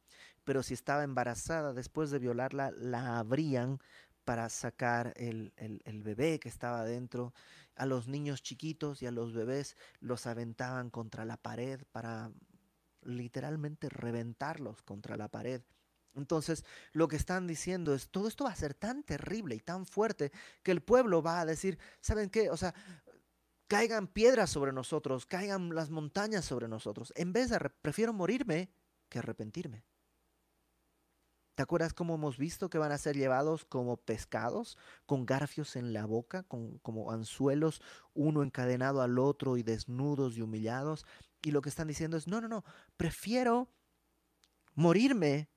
[0.50, 3.80] pero si estaba embarazada, después de violarla, la abrían
[4.24, 5.54] para sacar el,
[6.04, 7.36] bebé que estaba dentro.
[7.76, 12.32] A los niños chiquitos y a los bebés los aventaban contra la pared para
[13.04, 15.62] literalmente reventarlos contra la pared.
[16.16, 19.86] Entonces, lo que están diciendo es, todo esto va a ser tan terrible y tan
[19.86, 20.32] fuerte
[20.64, 22.50] que el pueblo va a decir, ¿saben qué?
[22.50, 22.74] O sea,
[23.68, 27.14] caigan piedras sobre nosotros, caigan las montañas sobre nosotros.
[27.16, 28.72] En vez de, prefiero morirme
[29.10, 29.84] que arrepentirme.
[31.60, 35.92] ¿Te acuerdas cómo hemos visto que van a ser llevados como pescados, con garfios en
[35.92, 37.82] la boca, con, como anzuelos,
[38.14, 41.06] uno encadenado al otro y desnudos y humillados?
[41.42, 42.64] Y lo que están diciendo es, no, no, no,
[42.96, 43.68] prefiero
[44.74, 45.50] morirme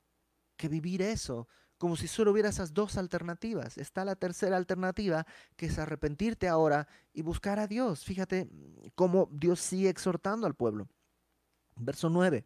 [0.57, 1.47] que vivir eso,
[1.79, 3.79] como si solo hubiera esas dos alternativas.
[3.79, 8.03] Está la tercera alternativa, que es arrepentirte ahora y buscar a Dios.
[8.03, 8.51] Fíjate
[8.97, 10.89] cómo Dios sigue exhortando al pueblo.
[11.77, 12.45] Verso 9.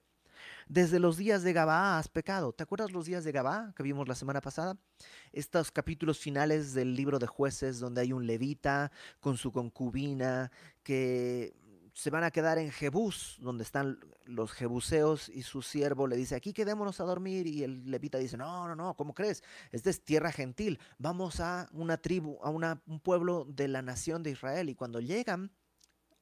[0.69, 2.53] Desde los días de Gabá has pecado.
[2.53, 4.77] ¿Te acuerdas los días de Gabá que vimos la semana pasada?
[5.33, 10.51] Estos capítulos finales del libro de jueces donde hay un levita con su concubina
[10.83, 11.55] que
[11.95, 16.35] se van a quedar en Jebús, donde están los jebuseos, y su siervo le dice,
[16.35, 19.43] aquí quedémonos a dormir, y el levita dice, no, no, no, ¿cómo crees?
[19.71, 24.33] Esta es tierra gentil, vamos a una tribu, a un pueblo de la nación de
[24.33, 25.53] Israel, y cuando llegan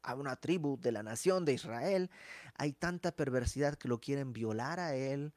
[0.05, 2.11] a una tribu de la nación de Israel,
[2.55, 5.33] hay tanta perversidad que lo quieren violar a él,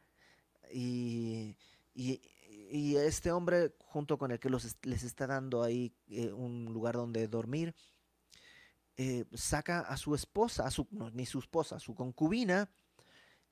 [0.74, 1.56] y,
[1.94, 6.96] y, este hombre, junto con el que los, les está dando ahí eh, un lugar
[6.96, 7.74] donde dormir,
[8.98, 12.70] eh, saca a su esposa, a su, ni su esposa, a su concubina,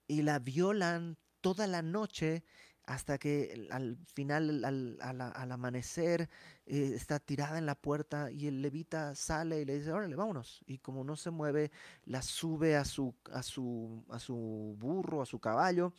[0.08, 2.44] y la violan toda la noche
[2.88, 6.30] hasta que al final, al, amanecer,
[6.66, 10.64] eh, está tirada en la puerta y el levita sale y le dice, órale, vámonos.
[10.66, 11.72] Y como no se mueve,
[12.06, 15.94] la sube a su, a su, a su burro, a su caballo,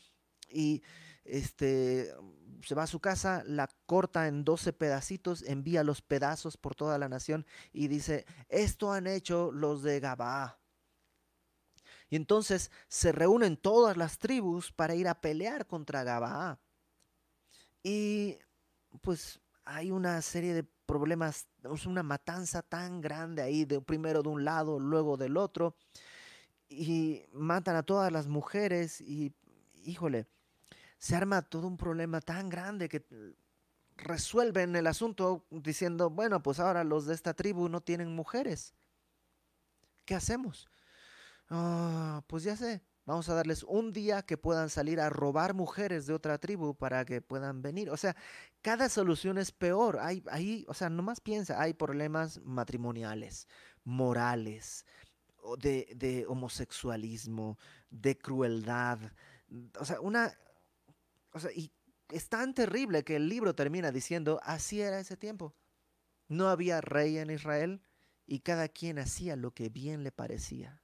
[0.50, 0.82] y
[1.24, 2.12] este,
[2.62, 6.98] se va a su casa, la corta en 12 pedacitos, envía los pedazos por toda
[6.98, 10.60] la nación y dice, esto han hecho los de Gabá.
[12.08, 16.60] Y entonces se reúnen todas las tribus para ir a pelear contra Gabá.
[17.88, 18.36] Y
[19.00, 21.46] pues hay una serie de problemas,
[21.86, 25.76] una matanza tan grande ahí, de, primero de un lado, luego del otro,
[26.68, 29.32] y matan a todas las mujeres y,
[29.84, 30.26] híjole,
[30.98, 33.06] se arma todo un problema tan grande que
[33.96, 38.74] resuelven el asunto diciendo, bueno, pues ahora los de esta tribu no tienen mujeres.
[40.04, 40.66] ¿Qué hacemos?
[41.50, 46.06] Ah, pues ya sé, vamos a darles un día que puedan salir a robar mujeres
[46.06, 47.88] de otra tribu para que puedan venir.
[47.88, 48.16] O sea,
[48.60, 49.98] cada solución es peor.
[50.00, 53.48] Hay, hay, o sea, nomás piensa, hay problemas matrimoniales,
[53.84, 54.84] morales,
[55.58, 57.58] de, de homosexualismo,
[57.90, 58.98] de crueldad.
[59.78, 60.36] O sea, una,
[61.54, 61.70] y
[62.08, 65.54] es tan terrible que el libro termina diciendo, así era ese tiempo.
[66.28, 67.82] No había rey en Israel
[68.26, 70.82] y cada quien hacía lo que bien le parecía.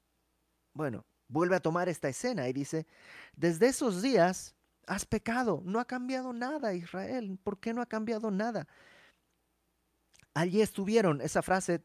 [0.73, 2.87] Bueno, vuelve a tomar esta escena y dice,
[3.35, 4.55] desde esos días
[4.87, 8.66] has pecado, no ha cambiado nada Israel, ¿por qué no ha cambiado nada?
[10.35, 11.85] Allí estuvieron, esa frase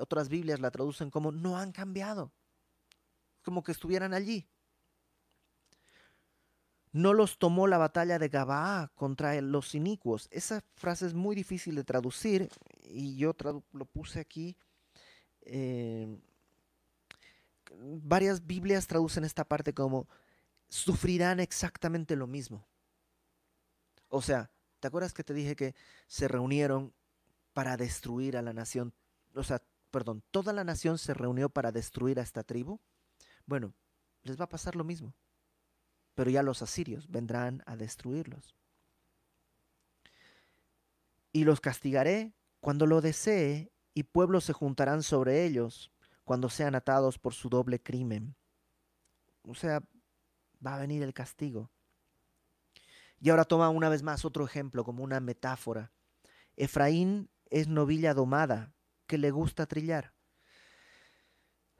[0.00, 2.32] otras Biblias la traducen como no han cambiado,
[3.42, 4.48] como que estuvieran allí
[6.94, 10.28] no los tomó la batalla de Gabaa contra los inicuos.
[10.30, 12.48] Esa frase es muy difícil de traducir
[12.84, 13.34] y yo
[13.72, 14.56] lo puse aquí.
[15.40, 16.06] Eh,
[17.78, 20.08] varias Biblias traducen esta parte como
[20.68, 22.66] sufrirán exactamente lo mismo.
[24.08, 25.74] O sea, ¿te acuerdas que te dije que
[26.06, 26.94] se reunieron
[27.52, 28.94] para destruir a la nación?
[29.34, 32.80] O sea, perdón, toda la nación se reunió para destruir a esta tribu.
[33.46, 33.74] Bueno,
[34.22, 35.14] les va a pasar lo mismo
[36.14, 38.56] pero ya los asirios vendrán a destruirlos.
[41.32, 45.92] Y los castigaré cuando lo desee, y pueblos se juntarán sobre ellos
[46.24, 48.34] cuando sean atados por su doble crimen.
[49.42, 49.82] O sea,
[50.64, 51.70] va a venir el castigo.
[53.20, 55.92] Y ahora toma una vez más otro ejemplo como una metáfora.
[56.56, 58.74] Efraín es novilla domada
[59.06, 60.14] que le gusta trillar.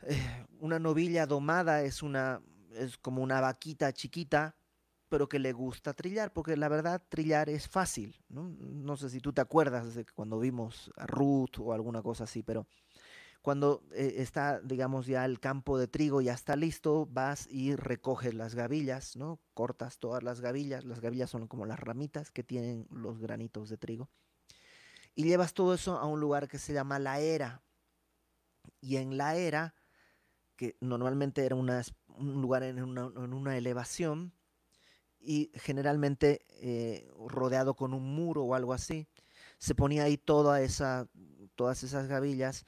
[0.02, 2.42] Eh, una novilla domada es una
[2.74, 4.56] es como una vaquita chiquita,
[5.08, 8.20] pero que le gusta trillar, porque la verdad trillar es fácil.
[8.28, 12.42] No, sé si tú te acuerdas de cuando vimos a Ruth o alguna cosa así,
[12.42, 12.66] pero
[13.44, 18.32] cuando eh, está, digamos, ya el campo de trigo ya está listo, vas y recoges
[18.32, 19.38] las gavillas, ¿no?
[19.52, 23.76] Cortas todas las gavillas, las gavillas son como las ramitas que tienen los granitos de
[23.76, 24.08] trigo.
[25.14, 27.62] Y llevas todo eso a un lugar que se llama la era.
[28.80, 29.74] Y en la era,
[30.56, 34.32] que normalmente era un lugar en una, elevación
[35.20, 39.06] y generalmente eh, rodeado con un muro o algo así.
[39.58, 41.10] Se ponía ahí toda esa,
[41.56, 42.64] todas esas gavillas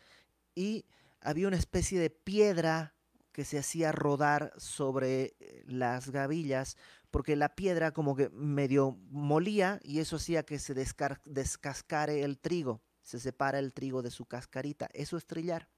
[0.56, 0.86] y
[1.20, 2.94] había una especie de piedra
[3.30, 6.76] que se hacía rodar sobre eh, las gavillas
[7.10, 12.82] porque la piedra como que medio molía y eso hacía que se descascare el trigo,
[13.02, 14.88] se separa el trigo de su cascarita.
[14.92, 15.68] Eso es trillar.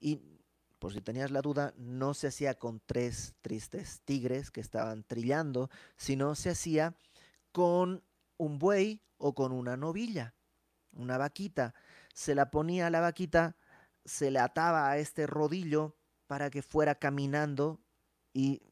[0.00, 0.20] Y
[0.78, 5.70] por si tenías la duda, no se hacía con tres tristes tigres que estaban trillando,
[5.96, 6.96] sino se hacía
[7.52, 8.02] con
[8.36, 10.34] un buey o con una novilla,
[10.92, 11.74] una vaquita.
[12.14, 13.56] Se la ponía a la vaquita,
[14.06, 17.82] se le ataba a este rodillo para que fuera caminando
[18.32, 18.62] y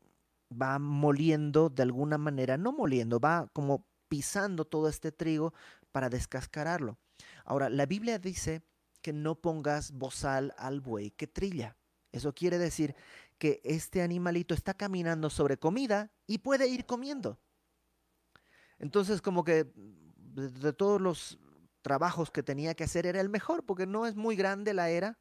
[0.51, 5.53] va moliendo de alguna manera, no moliendo, va como pisando todo este trigo
[5.91, 6.99] para descascararlo.
[7.45, 8.63] Ahora, la Biblia dice
[9.03, 11.77] que no pongas bozal al buey que trilla.
[12.13, 12.95] Eso quiere decir
[13.39, 17.41] que este animalito está caminando sobre comida y puede ir comiendo.
[18.79, 21.39] Entonces, como que de, todos los
[21.83, 25.19] trabajos que tenía que hacer era el mejor, porque no es muy grande la era.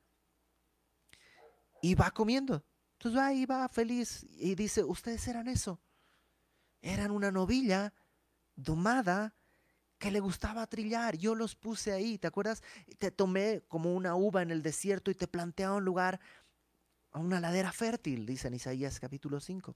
[1.82, 2.63] Y va comiendo.
[2.93, 5.82] Entonces va y va feliz y dice, ustedes eran eso.
[6.82, 7.93] Eran una novilla
[8.56, 9.36] domada
[9.97, 11.17] que le gustaba trillar.
[11.17, 12.62] Yo los puse ahí, ¿te acuerdas?
[13.00, 16.19] Te tomé como una uva en el desierto y te planté a un lugar,
[17.12, 19.76] a una ladera fértil, dice en Isaías capítulo 5.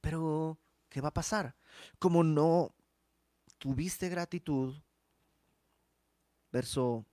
[0.00, 1.56] Pero, ¿qué va a pasar?
[1.98, 2.74] Como no
[3.58, 4.74] tuviste gratitud,
[6.50, 7.06] verso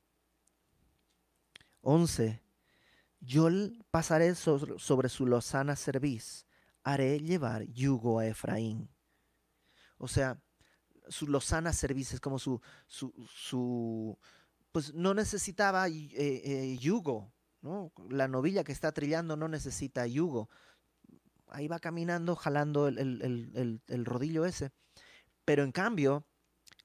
[1.82, 2.42] 11
[3.20, 3.50] yo
[3.92, 6.46] pasaré sobre su lozana cerviz,
[6.84, 8.90] haré llevar yugo a Efraín.
[9.98, 10.40] O sea,
[11.10, 14.18] su lozana cerviz es como su, su,
[14.72, 17.92] pues no necesitaba eh, eh, yugo, ¿no?
[18.10, 20.50] La novilla que está trillando no necesita yugo.
[21.50, 24.72] Ahí va caminando, jalando el, rodillo ese.
[25.46, 26.26] Pero en cambio,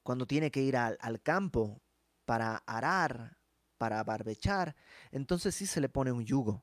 [0.03, 1.83] cuando tiene que ir al, al campo
[2.25, 3.39] para arar
[3.83, 4.77] para barbechar,
[5.11, 6.63] entonces sí se le pone un yugo.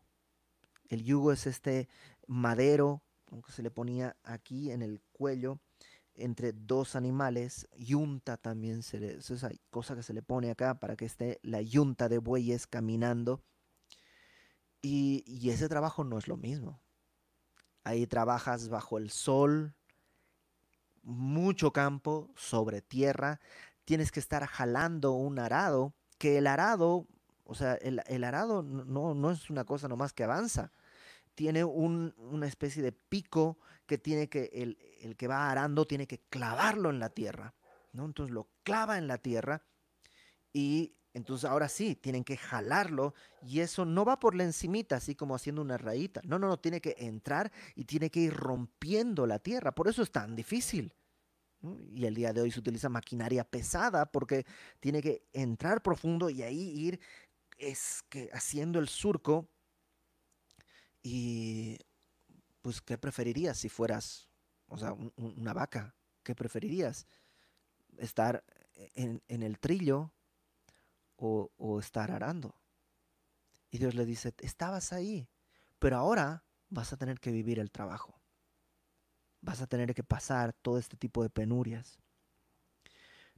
[0.87, 1.89] El yugo es este
[2.27, 3.03] madero
[3.45, 5.59] que se le ponía aquí en el cuello
[6.15, 7.67] entre dos animales.
[7.77, 11.39] Yunta también se le, es esa cosa que se le pone acá para que esté
[11.43, 13.43] la yunta de bueyes caminando.
[14.81, 16.81] Y, y ese trabajo no es lo mismo.
[17.83, 19.75] Ahí trabajas bajo el sol,
[21.03, 23.39] mucho campo, sobre tierra.
[23.89, 27.07] Tienes que estar jalando un arado que el arado,
[27.43, 30.71] o sea, el, arado no, no, es una cosa nomás que avanza.
[31.33, 36.19] Tiene una especie de pico que tiene que, el, el, que va arando tiene que
[36.19, 37.55] clavarlo en la tierra.
[37.91, 38.05] ¿no?
[38.05, 39.63] Entonces lo clava en la tierra
[40.53, 45.15] y entonces ahora sí, tienen que jalarlo y eso no va por la encimita, así
[45.15, 46.21] como haciendo una rayita.
[46.25, 49.73] No, no, no, tiene que entrar y tiene que ir rompiendo la tierra.
[49.73, 50.93] Por eso es tan difícil.
[51.61, 54.45] Y el día de hoy se utiliza maquinaria pesada porque
[54.79, 56.99] tiene que entrar profundo y ahí ir
[57.57, 59.49] es que haciendo el surco.
[61.01, 61.77] Y
[62.61, 64.29] pues, ¿qué preferirías si fueras,
[64.67, 65.95] o sea, una vaca?
[66.23, 67.07] ¿Qué preferirías?
[67.97, 68.43] ¿Estar
[68.95, 70.13] en, el trillo
[71.17, 72.55] o, o estar arando?
[73.69, 75.27] Y Dios le dice, estabas ahí,
[75.77, 78.18] pero ahora vas a tener que vivir el trabajo
[79.41, 81.99] vas a tener que pasar todo este tipo de penurias.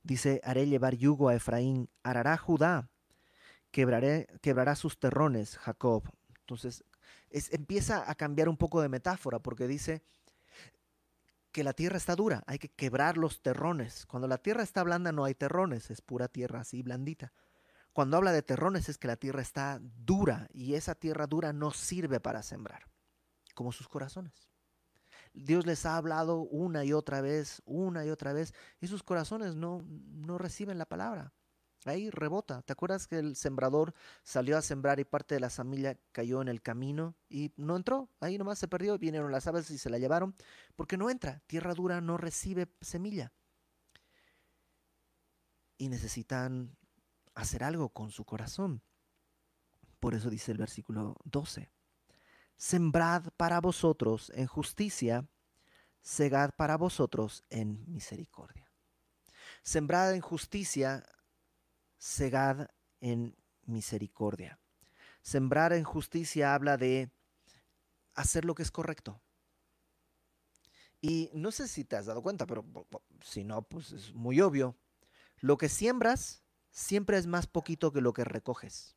[0.03, 2.89] Dice, haré llevar yugo a Efraín, arará Judá,
[3.71, 6.03] quebraré, quebrará sus terrones, Jacob.
[6.39, 6.83] Entonces,
[7.29, 10.03] es, empieza a cambiar un poco de metáfora porque dice
[11.51, 14.05] que la tierra está dura, hay que quebrar los terrones.
[14.05, 17.33] Cuando la tierra está blanda no hay terrones, es pura tierra así blandita.
[17.93, 21.71] Cuando habla de terrones es que la tierra está dura y esa tierra dura no
[21.71, 22.87] sirve para sembrar,
[23.53, 24.50] como sus corazones.
[25.34, 29.56] Dios les ha hablado una y otra vez, una y otra vez, y sus corazones
[29.56, 31.34] no, no reciben la palabra.
[31.86, 32.62] Ahí rebota.
[32.62, 36.48] ¿Te acuerdas que el sembrador salió a sembrar y parte de la semilla cayó en
[36.48, 38.10] el camino y no entró?
[38.20, 40.36] Ahí nomás se perdió, vinieron las aves y se la llevaron,
[40.76, 41.41] porque no entra.
[41.48, 43.34] Tierra dura no recibe semilla.
[45.80, 46.78] Y necesitan
[47.34, 48.84] hacer algo con su corazón.
[50.00, 51.72] Por eso dice el versículo 12
[52.62, 55.28] sembrad para vosotros en justicia,
[56.04, 58.71] segad para vosotros en misericordia.
[59.63, 61.04] Sembrad en justicia,
[61.97, 62.69] segad
[63.00, 64.60] en misericordia.
[65.24, 67.12] Sembrar en justicia habla de
[68.13, 69.19] hacer lo que es correcto.
[71.02, 72.63] Y no sé si te has dado cuenta, pero
[73.23, 74.77] si no, pues es muy obvio.
[75.38, 78.96] Lo que siembras siempre es más poquito que lo que recoges.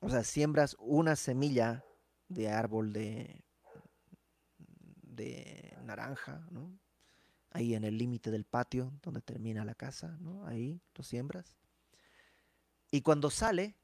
[0.00, 1.84] O sea, siembras una semilla
[2.32, 3.44] de árbol de,
[5.02, 6.78] de naranja, ¿no?
[7.50, 10.46] Ahí en el límite del patio donde termina la casa, ¿no?
[10.46, 11.56] Ahí lo siembras.
[12.90, 13.76] Y cuando sale,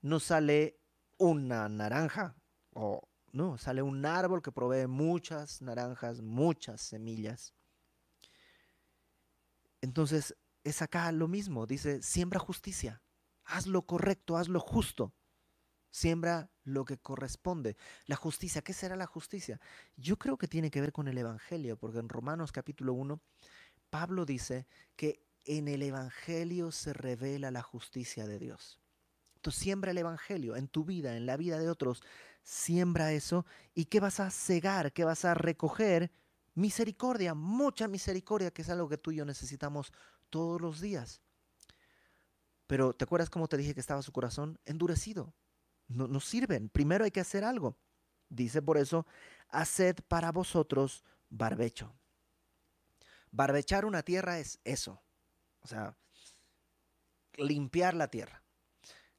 [0.00, 0.80] no sale
[1.18, 2.36] una naranja
[2.72, 7.52] o No, sale un árbol que provee muchas naranjas, muchas semillas.
[9.80, 13.02] Entonces, es acá lo mismo, dice, siembra justicia,
[13.44, 15.12] haz lo correcto, haz lo justo,
[15.90, 17.76] siembra lo que corresponde.
[18.06, 19.60] La justicia, ¿qué será la justicia?
[19.96, 23.20] Yo creo que tiene que ver con el Evangelio, porque en Romanos capítulo 1,
[23.90, 28.80] Pablo dice que en el Evangelio se revela la justicia de Dios.
[29.36, 32.02] Entonces siembra el Evangelio en tu vida, en la vida de otros,
[32.42, 33.44] siembra eso
[33.74, 34.92] y ¿qué vas a cegar?
[34.92, 36.10] ¿Qué vas a recoger?
[36.54, 39.92] Misericordia, mucha misericordia, que es algo que tú y yo necesitamos
[40.30, 41.20] todos los días.
[42.66, 44.58] Pero ¿te acuerdas cómo te dije que estaba su corazón?
[44.64, 45.34] Endurecido.
[45.88, 46.68] No, sirven.
[46.68, 47.76] Primero hay que hacer algo.
[48.28, 49.06] Dice por eso,
[49.48, 51.94] haced para vosotros barbecho.
[53.30, 55.02] Barbechar una tierra es eso.
[55.60, 55.96] O sea,
[57.36, 58.42] limpiar la tierra.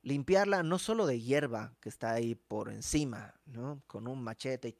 [0.01, 3.81] Limpiarla no solo de hierba que está ahí por encima, ¿no?
[3.87, 4.77] Con un machete y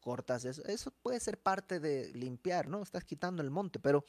[0.00, 0.64] cortas eso.
[0.64, 2.82] Eso puede ser parte de limpiar, ¿no?
[2.82, 4.04] Estás quitando el monte, pero,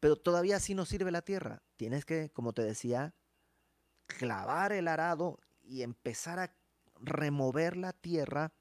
[0.00, 1.62] pero todavía así no sirve la tierra.
[1.76, 3.14] Tienes que, como te decía,
[4.06, 6.54] clavar el arado y empezar a
[7.00, 8.52] remover la tierra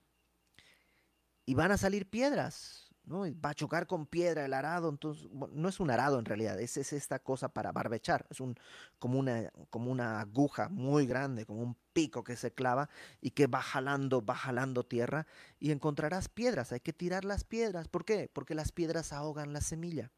[1.45, 3.23] y van a salir piedras, ¿no?
[3.39, 6.77] Va a chocar con piedra el arado, entonces no es un arado en realidad, es,
[6.77, 8.55] es, esta cosa para barbechar, es un,
[8.99, 12.89] como, una, como una aguja muy grande, como un pico que se clava
[13.21, 15.27] y que va jalando, va jalando tierra
[15.59, 18.29] y encontrarás piedras, hay que tirar las piedras, ¿por qué?
[18.33, 20.11] Porque las piedras ahogan la semilla.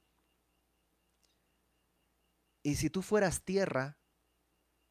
[2.63, 3.96] Y si tú fueras tierra,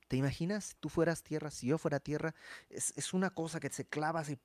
[0.08, 0.66] ¿te imaginas?
[0.66, 2.34] Si tú fueras tierra, si yo fuera tierra,
[2.68, 4.38] es, es una cosa que se clava así,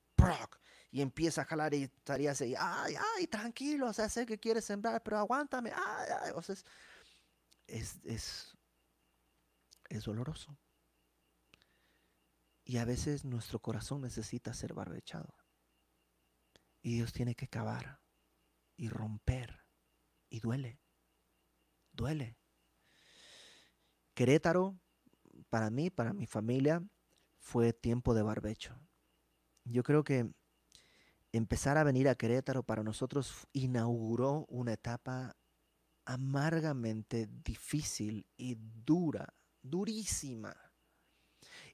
[0.91, 4.65] y empieza a jalar y estaría así, ay, ay, tranquilo, o sea, sé que quieres
[4.65, 6.31] sembrar, pero aguántame, ay.
[6.35, 6.55] O sea,
[7.67, 8.57] es, es,
[9.89, 10.57] es doloroso.
[12.63, 15.33] Y a veces nuestro corazón necesita ser barbechado.
[16.81, 18.01] Y Dios tiene que cavar
[18.75, 19.65] y romper.
[20.29, 20.79] Y duele.
[21.91, 22.37] Duele.
[24.13, 24.79] Querétaro,
[25.51, 26.81] para mí, para mi familia,
[27.39, 28.79] fue tiempo de barbecho.
[29.65, 30.31] Yo creo que
[31.33, 35.35] empezar a venir a Querétaro para nosotros inauguró una etapa
[36.05, 40.55] amargamente difícil y dura, durísima.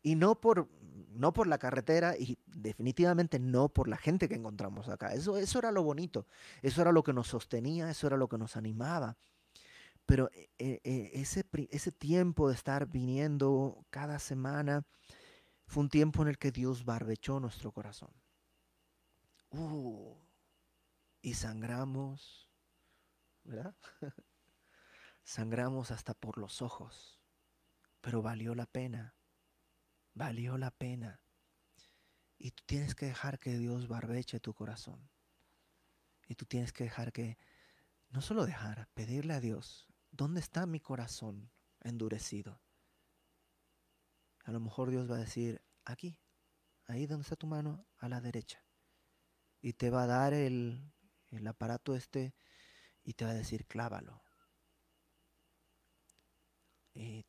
[0.01, 0.69] Y no por,
[1.09, 5.13] no por la carretera y definitivamente no por la gente que encontramos acá.
[5.13, 6.25] Eso, eso era lo bonito,
[6.63, 9.17] eso era lo que nos sostenía, eso era lo que nos animaba.
[10.08, 14.88] Pero eh, eh, ese, ese tiempo de estar viniendo cada semana
[15.68, 18.10] fue un tiempo en el que Dios barbechó nuestro corazón.
[19.49, 20.16] Uh,
[21.22, 22.49] y sangramos,
[23.43, 23.76] ¿verdad?
[25.24, 27.20] sangramos hasta por los ojos,
[27.99, 29.14] pero valió la pena,
[30.14, 31.22] valió la pena.
[32.38, 35.10] Y tú tienes que dejar que Dios barbeche tu corazón.
[36.30, 37.38] Y tú tienes que dejar que,
[38.10, 41.51] no solo dejar, pedirle a Dios, ¿dónde está mi corazón
[41.82, 42.61] endurecido?
[44.43, 46.20] A lo mejor Dios va a decir, aquí,
[46.86, 48.68] ahí donde está tu mano, a la derecha
[49.61, 50.93] y te va a dar el,
[51.47, 52.34] aparato este
[53.03, 54.24] y te va a decir clávalo.
[56.93, 57.26] Y,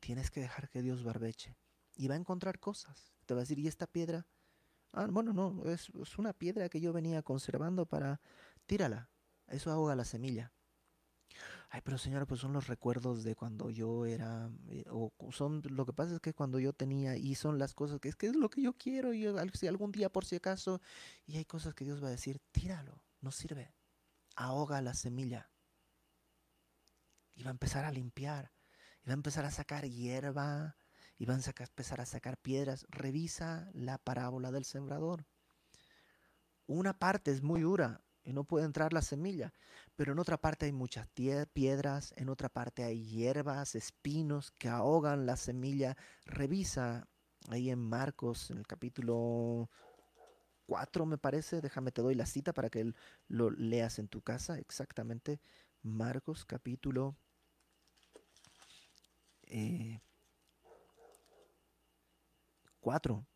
[0.00, 1.56] tienes que dejar que Dios barbeche.
[1.94, 3.14] Y va a encontrar cosas.
[3.26, 4.26] Te va a decir, ¿y esta piedra?
[4.92, 8.20] Ah, bueno, no, es, es una piedra que yo venía conservando para...
[8.66, 9.10] Tírala.
[9.46, 10.52] Eso ahoga la semilla.
[11.74, 15.84] Ay, pero señora, pues son los recuerdos de cuando yo era, eh, o son, lo
[15.84, 18.36] que pasa es que cuando yo tenía, y son las cosas que es que es
[18.36, 20.80] lo que yo quiero, y si algún día por si acaso,
[21.26, 23.74] y hay cosas que Dios va a decir, tíralo, no sirve,
[24.36, 25.50] ahoga la semilla.
[27.34, 28.52] Y va a empezar a limpiar,
[29.02, 30.76] y va a empezar a sacar hierba,
[31.18, 32.86] y va a empezar a sacar piedras.
[32.88, 35.26] Revisa la parábola del sembrador.
[36.68, 39.52] Una parte es muy dura, y no puede entrar la semilla.
[39.96, 45.26] Pero en otra parte hay muchas piedras, en otra parte hay hierbas, espinos que ahogan
[45.26, 45.96] la semilla.
[46.24, 47.06] Revisa
[47.50, 49.70] ahí en Marcos, en el capítulo
[50.66, 52.94] 4 me parece, déjame te doy la cita para que
[53.28, 55.40] lo leas en tu casa, exactamente.
[55.82, 57.16] Marcos capítulo
[59.46, 60.00] eh,
[62.80, 63.26] 4.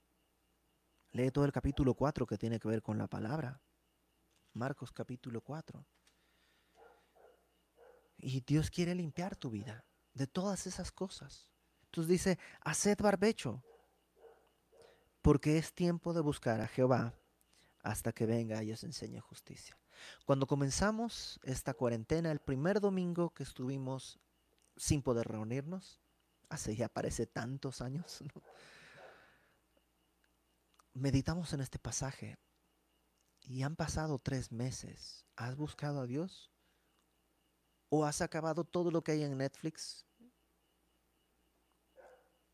[1.13, 3.61] Lee todo el capítulo 4 que tiene que ver con la palabra.
[4.59, 5.87] Marcos capítulo 4.
[8.19, 11.49] Y Dios quiere limpiar tu vida de todas esas cosas.
[11.85, 13.63] Entonces dice, haced barbecho,
[15.23, 17.15] porque es tiempo de buscar a Jehová
[17.83, 19.79] hasta que venga y os enseñe justicia.
[20.27, 24.19] Cuando comenzamos esta cuarentena, el primer domingo que estuvimos
[24.77, 26.01] sin poder reunirnos,
[26.49, 28.23] hace ya parece tantos años,
[30.95, 32.39] meditamos en este pasaje
[33.49, 35.25] y han pasado tres meses.
[35.35, 36.53] ¿Has buscado a Dios?
[37.89, 40.07] ¿O has acabado todo lo que hay en Netflix?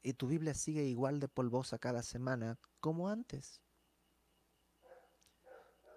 [0.03, 3.61] Y tu Biblia sigue igual de polvosa cada semana como antes.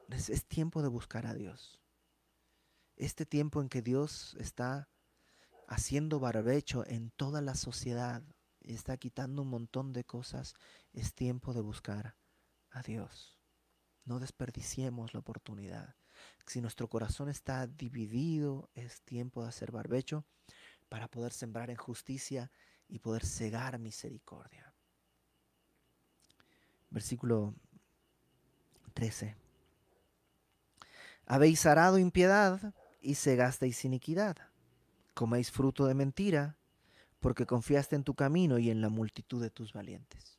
[0.10, 1.80] Es, es tiempo de buscar a Dios.
[2.96, 4.90] Este tiempo en que Dios está
[5.68, 8.24] haciendo barbecho en toda la sociedad
[8.62, 10.56] y está quitando un montón de cosas,
[10.94, 12.16] es tiempo de buscar
[12.72, 13.37] a Dios.
[14.08, 15.96] No desperdiciemos la oportunidad.
[16.46, 20.24] Si nuestro corazón está dividido, es tiempo de hacer barbecho
[20.88, 22.50] para poder sembrar en justicia
[22.88, 24.74] y poder cegar misericordia.
[26.90, 27.54] Versículo
[28.94, 29.36] 13.
[31.26, 34.38] Habéis arado impiedad y cegasteis iniquidad.
[35.14, 36.58] Coméis fruto de mentira,
[37.20, 40.37] porque confiaste en tu camino y en la multitud de tus valientes.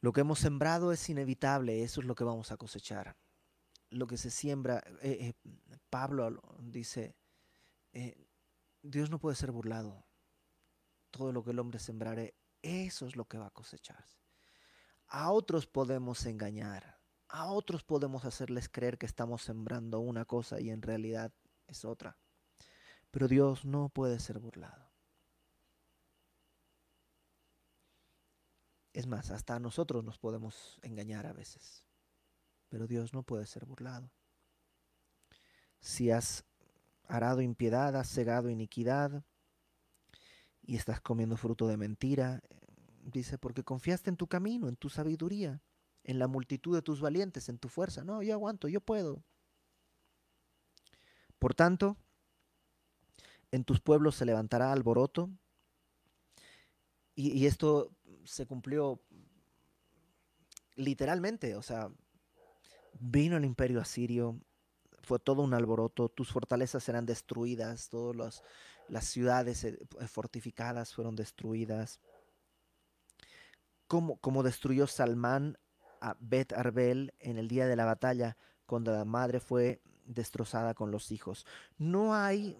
[0.00, 3.16] Lo que hemos sembrado es inevitable, eso es lo que vamos a cosechar.
[3.90, 7.16] Lo que se siembra, eh, eh, Pablo dice,
[7.92, 8.26] eh,
[8.82, 10.06] Dios no puede ser burlado.
[11.10, 14.18] Todo lo que el hombre sembrare, eso es lo que va a cosecharse.
[15.08, 20.70] A otros podemos engañar, a otros podemos hacerles creer que estamos sembrando una cosa y
[20.70, 21.32] en realidad
[21.66, 22.16] es otra.
[23.10, 24.89] Pero Dios no puede ser burlado.
[29.00, 31.86] Es más, hasta nosotros nos podemos engañar a veces,
[32.68, 34.10] pero Dios no puede ser burlado.
[35.80, 36.44] Si has
[37.04, 39.24] arado impiedad, has cegado iniquidad
[40.60, 42.42] y estás comiendo fruto de mentira,
[43.00, 45.62] dice, porque confiaste en tu camino, en tu sabiduría,
[46.04, 48.04] en la multitud de tus valientes, en tu fuerza.
[48.04, 49.24] No, yo aguanto, yo puedo.
[51.38, 51.96] Por tanto,
[53.50, 55.30] en tus pueblos se levantará alboroto.
[57.14, 57.94] Y esto
[58.24, 59.00] se cumplió
[60.76, 61.90] literalmente, o sea,
[62.98, 64.40] vino el imperio asirio,
[65.02, 68.42] fue todo un alboroto, tus fortalezas serán destruidas, todas
[68.88, 72.00] las ciudades eh, fortificadas fueron destruidas.
[73.86, 75.58] Como, como destruyó Salmán
[76.00, 80.90] a Bet Arbel en el día de la batalla, cuando la madre fue destrozada con
[80.90, 81.46] los hijos.
[81.78, 82.56] No hay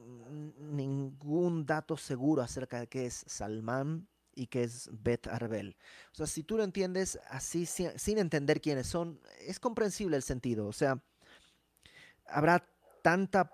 [0.58, 5.76] ningún dato seguro acerca de qué es Salmán y que es Bet Arbel.
[6.12, 10.66] O sea, si tú lo entiendes así, sin, entender quiénes son, es comprensible el sentido.
[10.66, 11.02] O sea,
[12.26, 12.66] habrá
[13.02, 13.52] tanta,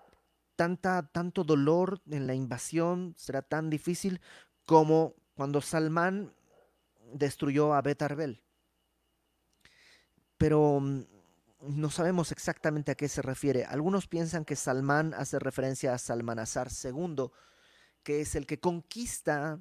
[0.55, 4.21] tanta, tanto dolor en la invasión, será tan difícil
[4.65, 6.33] como cuando Salmán
[7.13, 8.43] destruyó a Bet Arbel.
[10.37, 11.03] Pero mm,
[11.61, 13.65] no sabemos exactamente a qué se refiere.
[13.65, 17.29] Algunos piensan que Salmán hace referencia a Salmanazar II,
[18.03, 19.59] que es el que conquista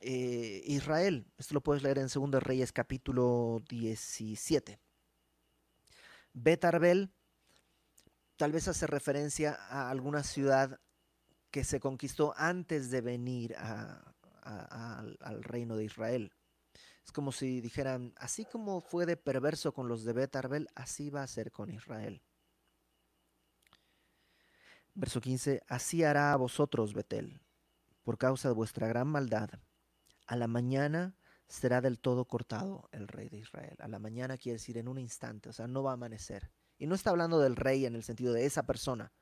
[0.00, 1.26] eh, Israel.
[1.36, 4.78] Esto lo puedes leer en 2 Reyes capítulo 17.
[6.32, 7.10] Betarbel
[8.36, 10.80] tal vez hace referencia a alguna ciudad
[11.50, 13.54] que se conquistó antes de venir
[14.42, 16.32] al reino de Israel.
[17.04, 21.22] Es como si dijeran, así como fue de perverso con los de Betarbel, así va
[21.22, 22.22] a ser con Israel.
[24.94, 27.42] Verso 15, así hará a vosotros, Betel,
[28.02, 29.60] por causa de vuestra gran maldad
[30.30, 31.16] a la mañana
[31.48, 33.74] será del todo cortado el rey de Israel.
[33.80, 36.52] A la mañana quiere decir en un instante, o sea, no va a amanecer.
[36.78, 39.12] Y no está hablando del rey en el sentido de esa persona,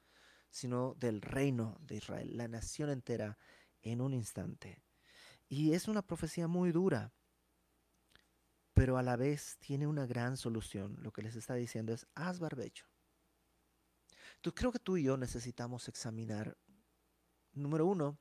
[0.50, 3.38] sino del reino de Israel, la nación entera
[3.80, 4.82] en un instante.
[5.48, 7.14] Y es una profecía muy dura,
[8.74, 10.98] pero a la vez tiene una gran solución.
[11.00, 12.84] Lo que les está diciendo es, haz barbecho.
[14.36, 16.58] Entonces creo que tú y yo necesitamos examinar,
[17.54, 18.18] número uno,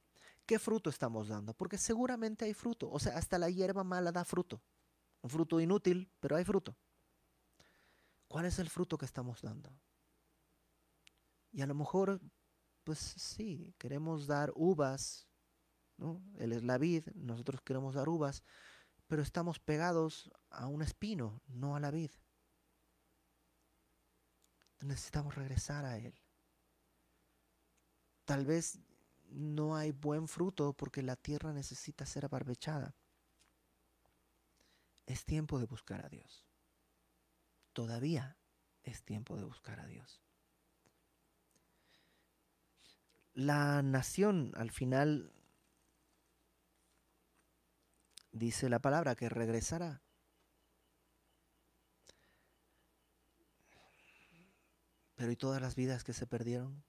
[0.48, 1.54] ¿qué fruto estamos dando?
[1.54, 2.90] Porque seguramente hay fruto.
[2.90, 4.64] O sea, hasta la hierba mala da fruto.
[5.22, 6.76] Un fruto inútil, pero hay fruto.
[8.28, 9.70] ¿Cuál es el fruto que estamos dando?
[11.52, 12.22] Y a lo mejor,
[12.84, 15.28] pues sí, queremos dar uvas,
[15.98, 16.24] ¿no?
[16.38, 18.44] Él es la vid, nosotros queremos dar uvas,
[19.08, 22.12] pero estamos pegados a un espino, no a la vid.
[24.82, 26.14] Necesitamos regresar a Él.
[28.26, 28.80] Tal vez
[29.30, 32.96] no hay buen fruto porque la tierra necesita ser abarbechada.
[35.06, 36.46] Es tiempo de buscar a Dios.
[37.74, 38.38] Todavía
[38.84, 40.22] es tiempo de buscar a Dios.
[43.34, 45.32] La nación al final
[48.32, 50.02] dice la palabra que regresará.
[55.16, 56.87] Pero ¿y todas las vidas que se perdieron?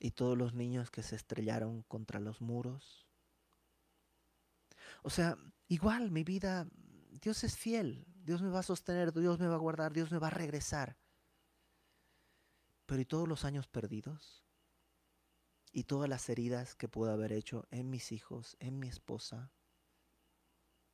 [0.00, 3.06] Y todos los niños que se estrellaron contra los muros.
[5.02, 5.36] O sea,
[5.68, 6.66] igual mi vida
[7.20, 10.18] Dios es fiel, Dios me va a sostener, Dios me va a guardar, Dios me
[10.18, 10.96] va a regresar.
[12.86, 14.44] Pero ¿y todos los años perdidos?
[15.72, 19.52] ¿Y todas las heridas que puedo haber hecho en mis hijos, en mi esposa,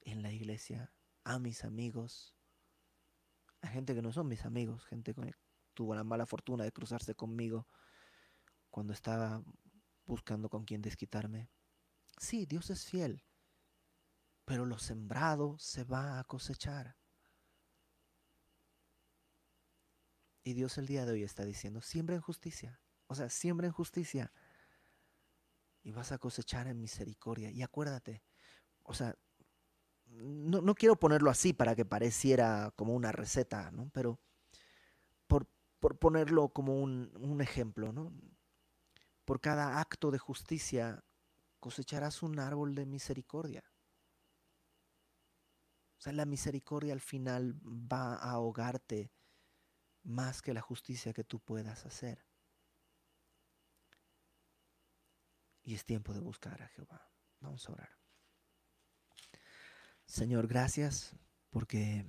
[0.00, 0.92] en la iglesia,
[1.22, 2.34] a mis amigos,
[3.60, 5.34] a gente que no son mis amigos, gente que
[5.72, 7.66] tuvo la mala fortuna de cruzarse conmigo
[8.74, 9.40] cuando estaba
[10.04, 11.48] buscando con quién desquitarme?
[12.18, 13.24] Sí, Dios es fiel,
[14.44, 16.96] pero lo sembrado se va a cosechar.
[20.42, 22.80] Y Dios el día de hoy está diciendo, siembra en justicia.
[23.06, 24.32] O sea, siembra en justicia.
[25.84, 27.52] Y vas a cosechar en misericordia.
[27.52, 28.24] Y acuérdate,
[28.82, 29.16] o sea,
[30.06, 33.88] no, quiero ponerlo así para que pareciera como una receta, ¿no?
[33.90, 34.18] Pero
[35.28, 35.46] por,
[35.78, 38.12] por ponerlo como un, un ejemplo, ¿no?
[39.24, 41.04] Por cada acto de justicia
[41.60, 43.64] cosecharás un árbol de misericordia.
[45.98, 49.10] O sea, la misericordia al final va a ahogarte
[50.02, 52.24] más que la justicia que tú puedas hacer.
[55.62, 57.10] Y es tiempo de buscar a Jehová.
[57.40, 57.98] Vamos a orar.
[60.06, 61.16] Señor, gracias
[61.48, 62.04] porque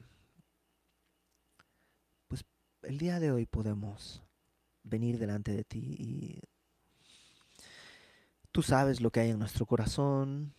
[2.28, 2.44] pues
[2.82, 4.22] el día de hoy podemos
[4.84, 6.42] venir delante de ti y
[8.56, 10.54] tú sabes lo que hay en nuestro corazón,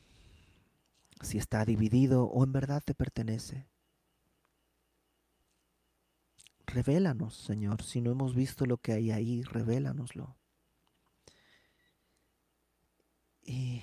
[1.22, 3.70] si está dividido o en verdad te pertenece.
[6.66, 10.36] Revélanos, Señor, si no hemos visto lo que hay ahí, revélanoslo.
[13.40, 13.82] Y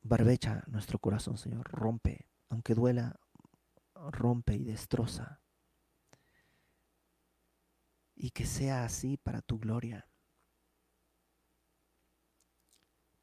[0.00, 3.20] barbecha nuestro corazón, Señor, rompe, aunque duela,
[3.94, 5.42] rompe y destroza.
[8.16, 10.09] Y que sea así para tu gloria.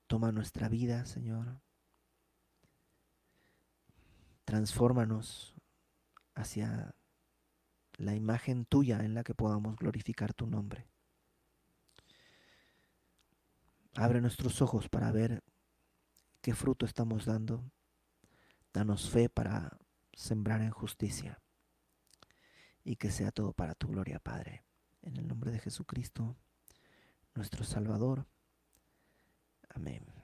[0.07, 1.59] Toma nuestra vida, Señor.
[4.45, 5.53] Transfórmanos
[6.33, 6.95] hacia
[7.97, 10.87] la imagen tuya en la que podamos glorificar tu nombre.
[13.95, 15.43] Abre nuestros ojos para ver
[16.41, 17.69] qué fruto estamos dando.
[18.71, 19.77] Danos fe para
[20.13, 21.41] sembrar en justicia.
[22.85, 24.63] Y que sea todo para tu gloria, Padre.
[25.01, 26.37] En el nombre de Jesucristo,
[27.33, 28.25] nuestro Salvador
[29.77, 30.16] Amén.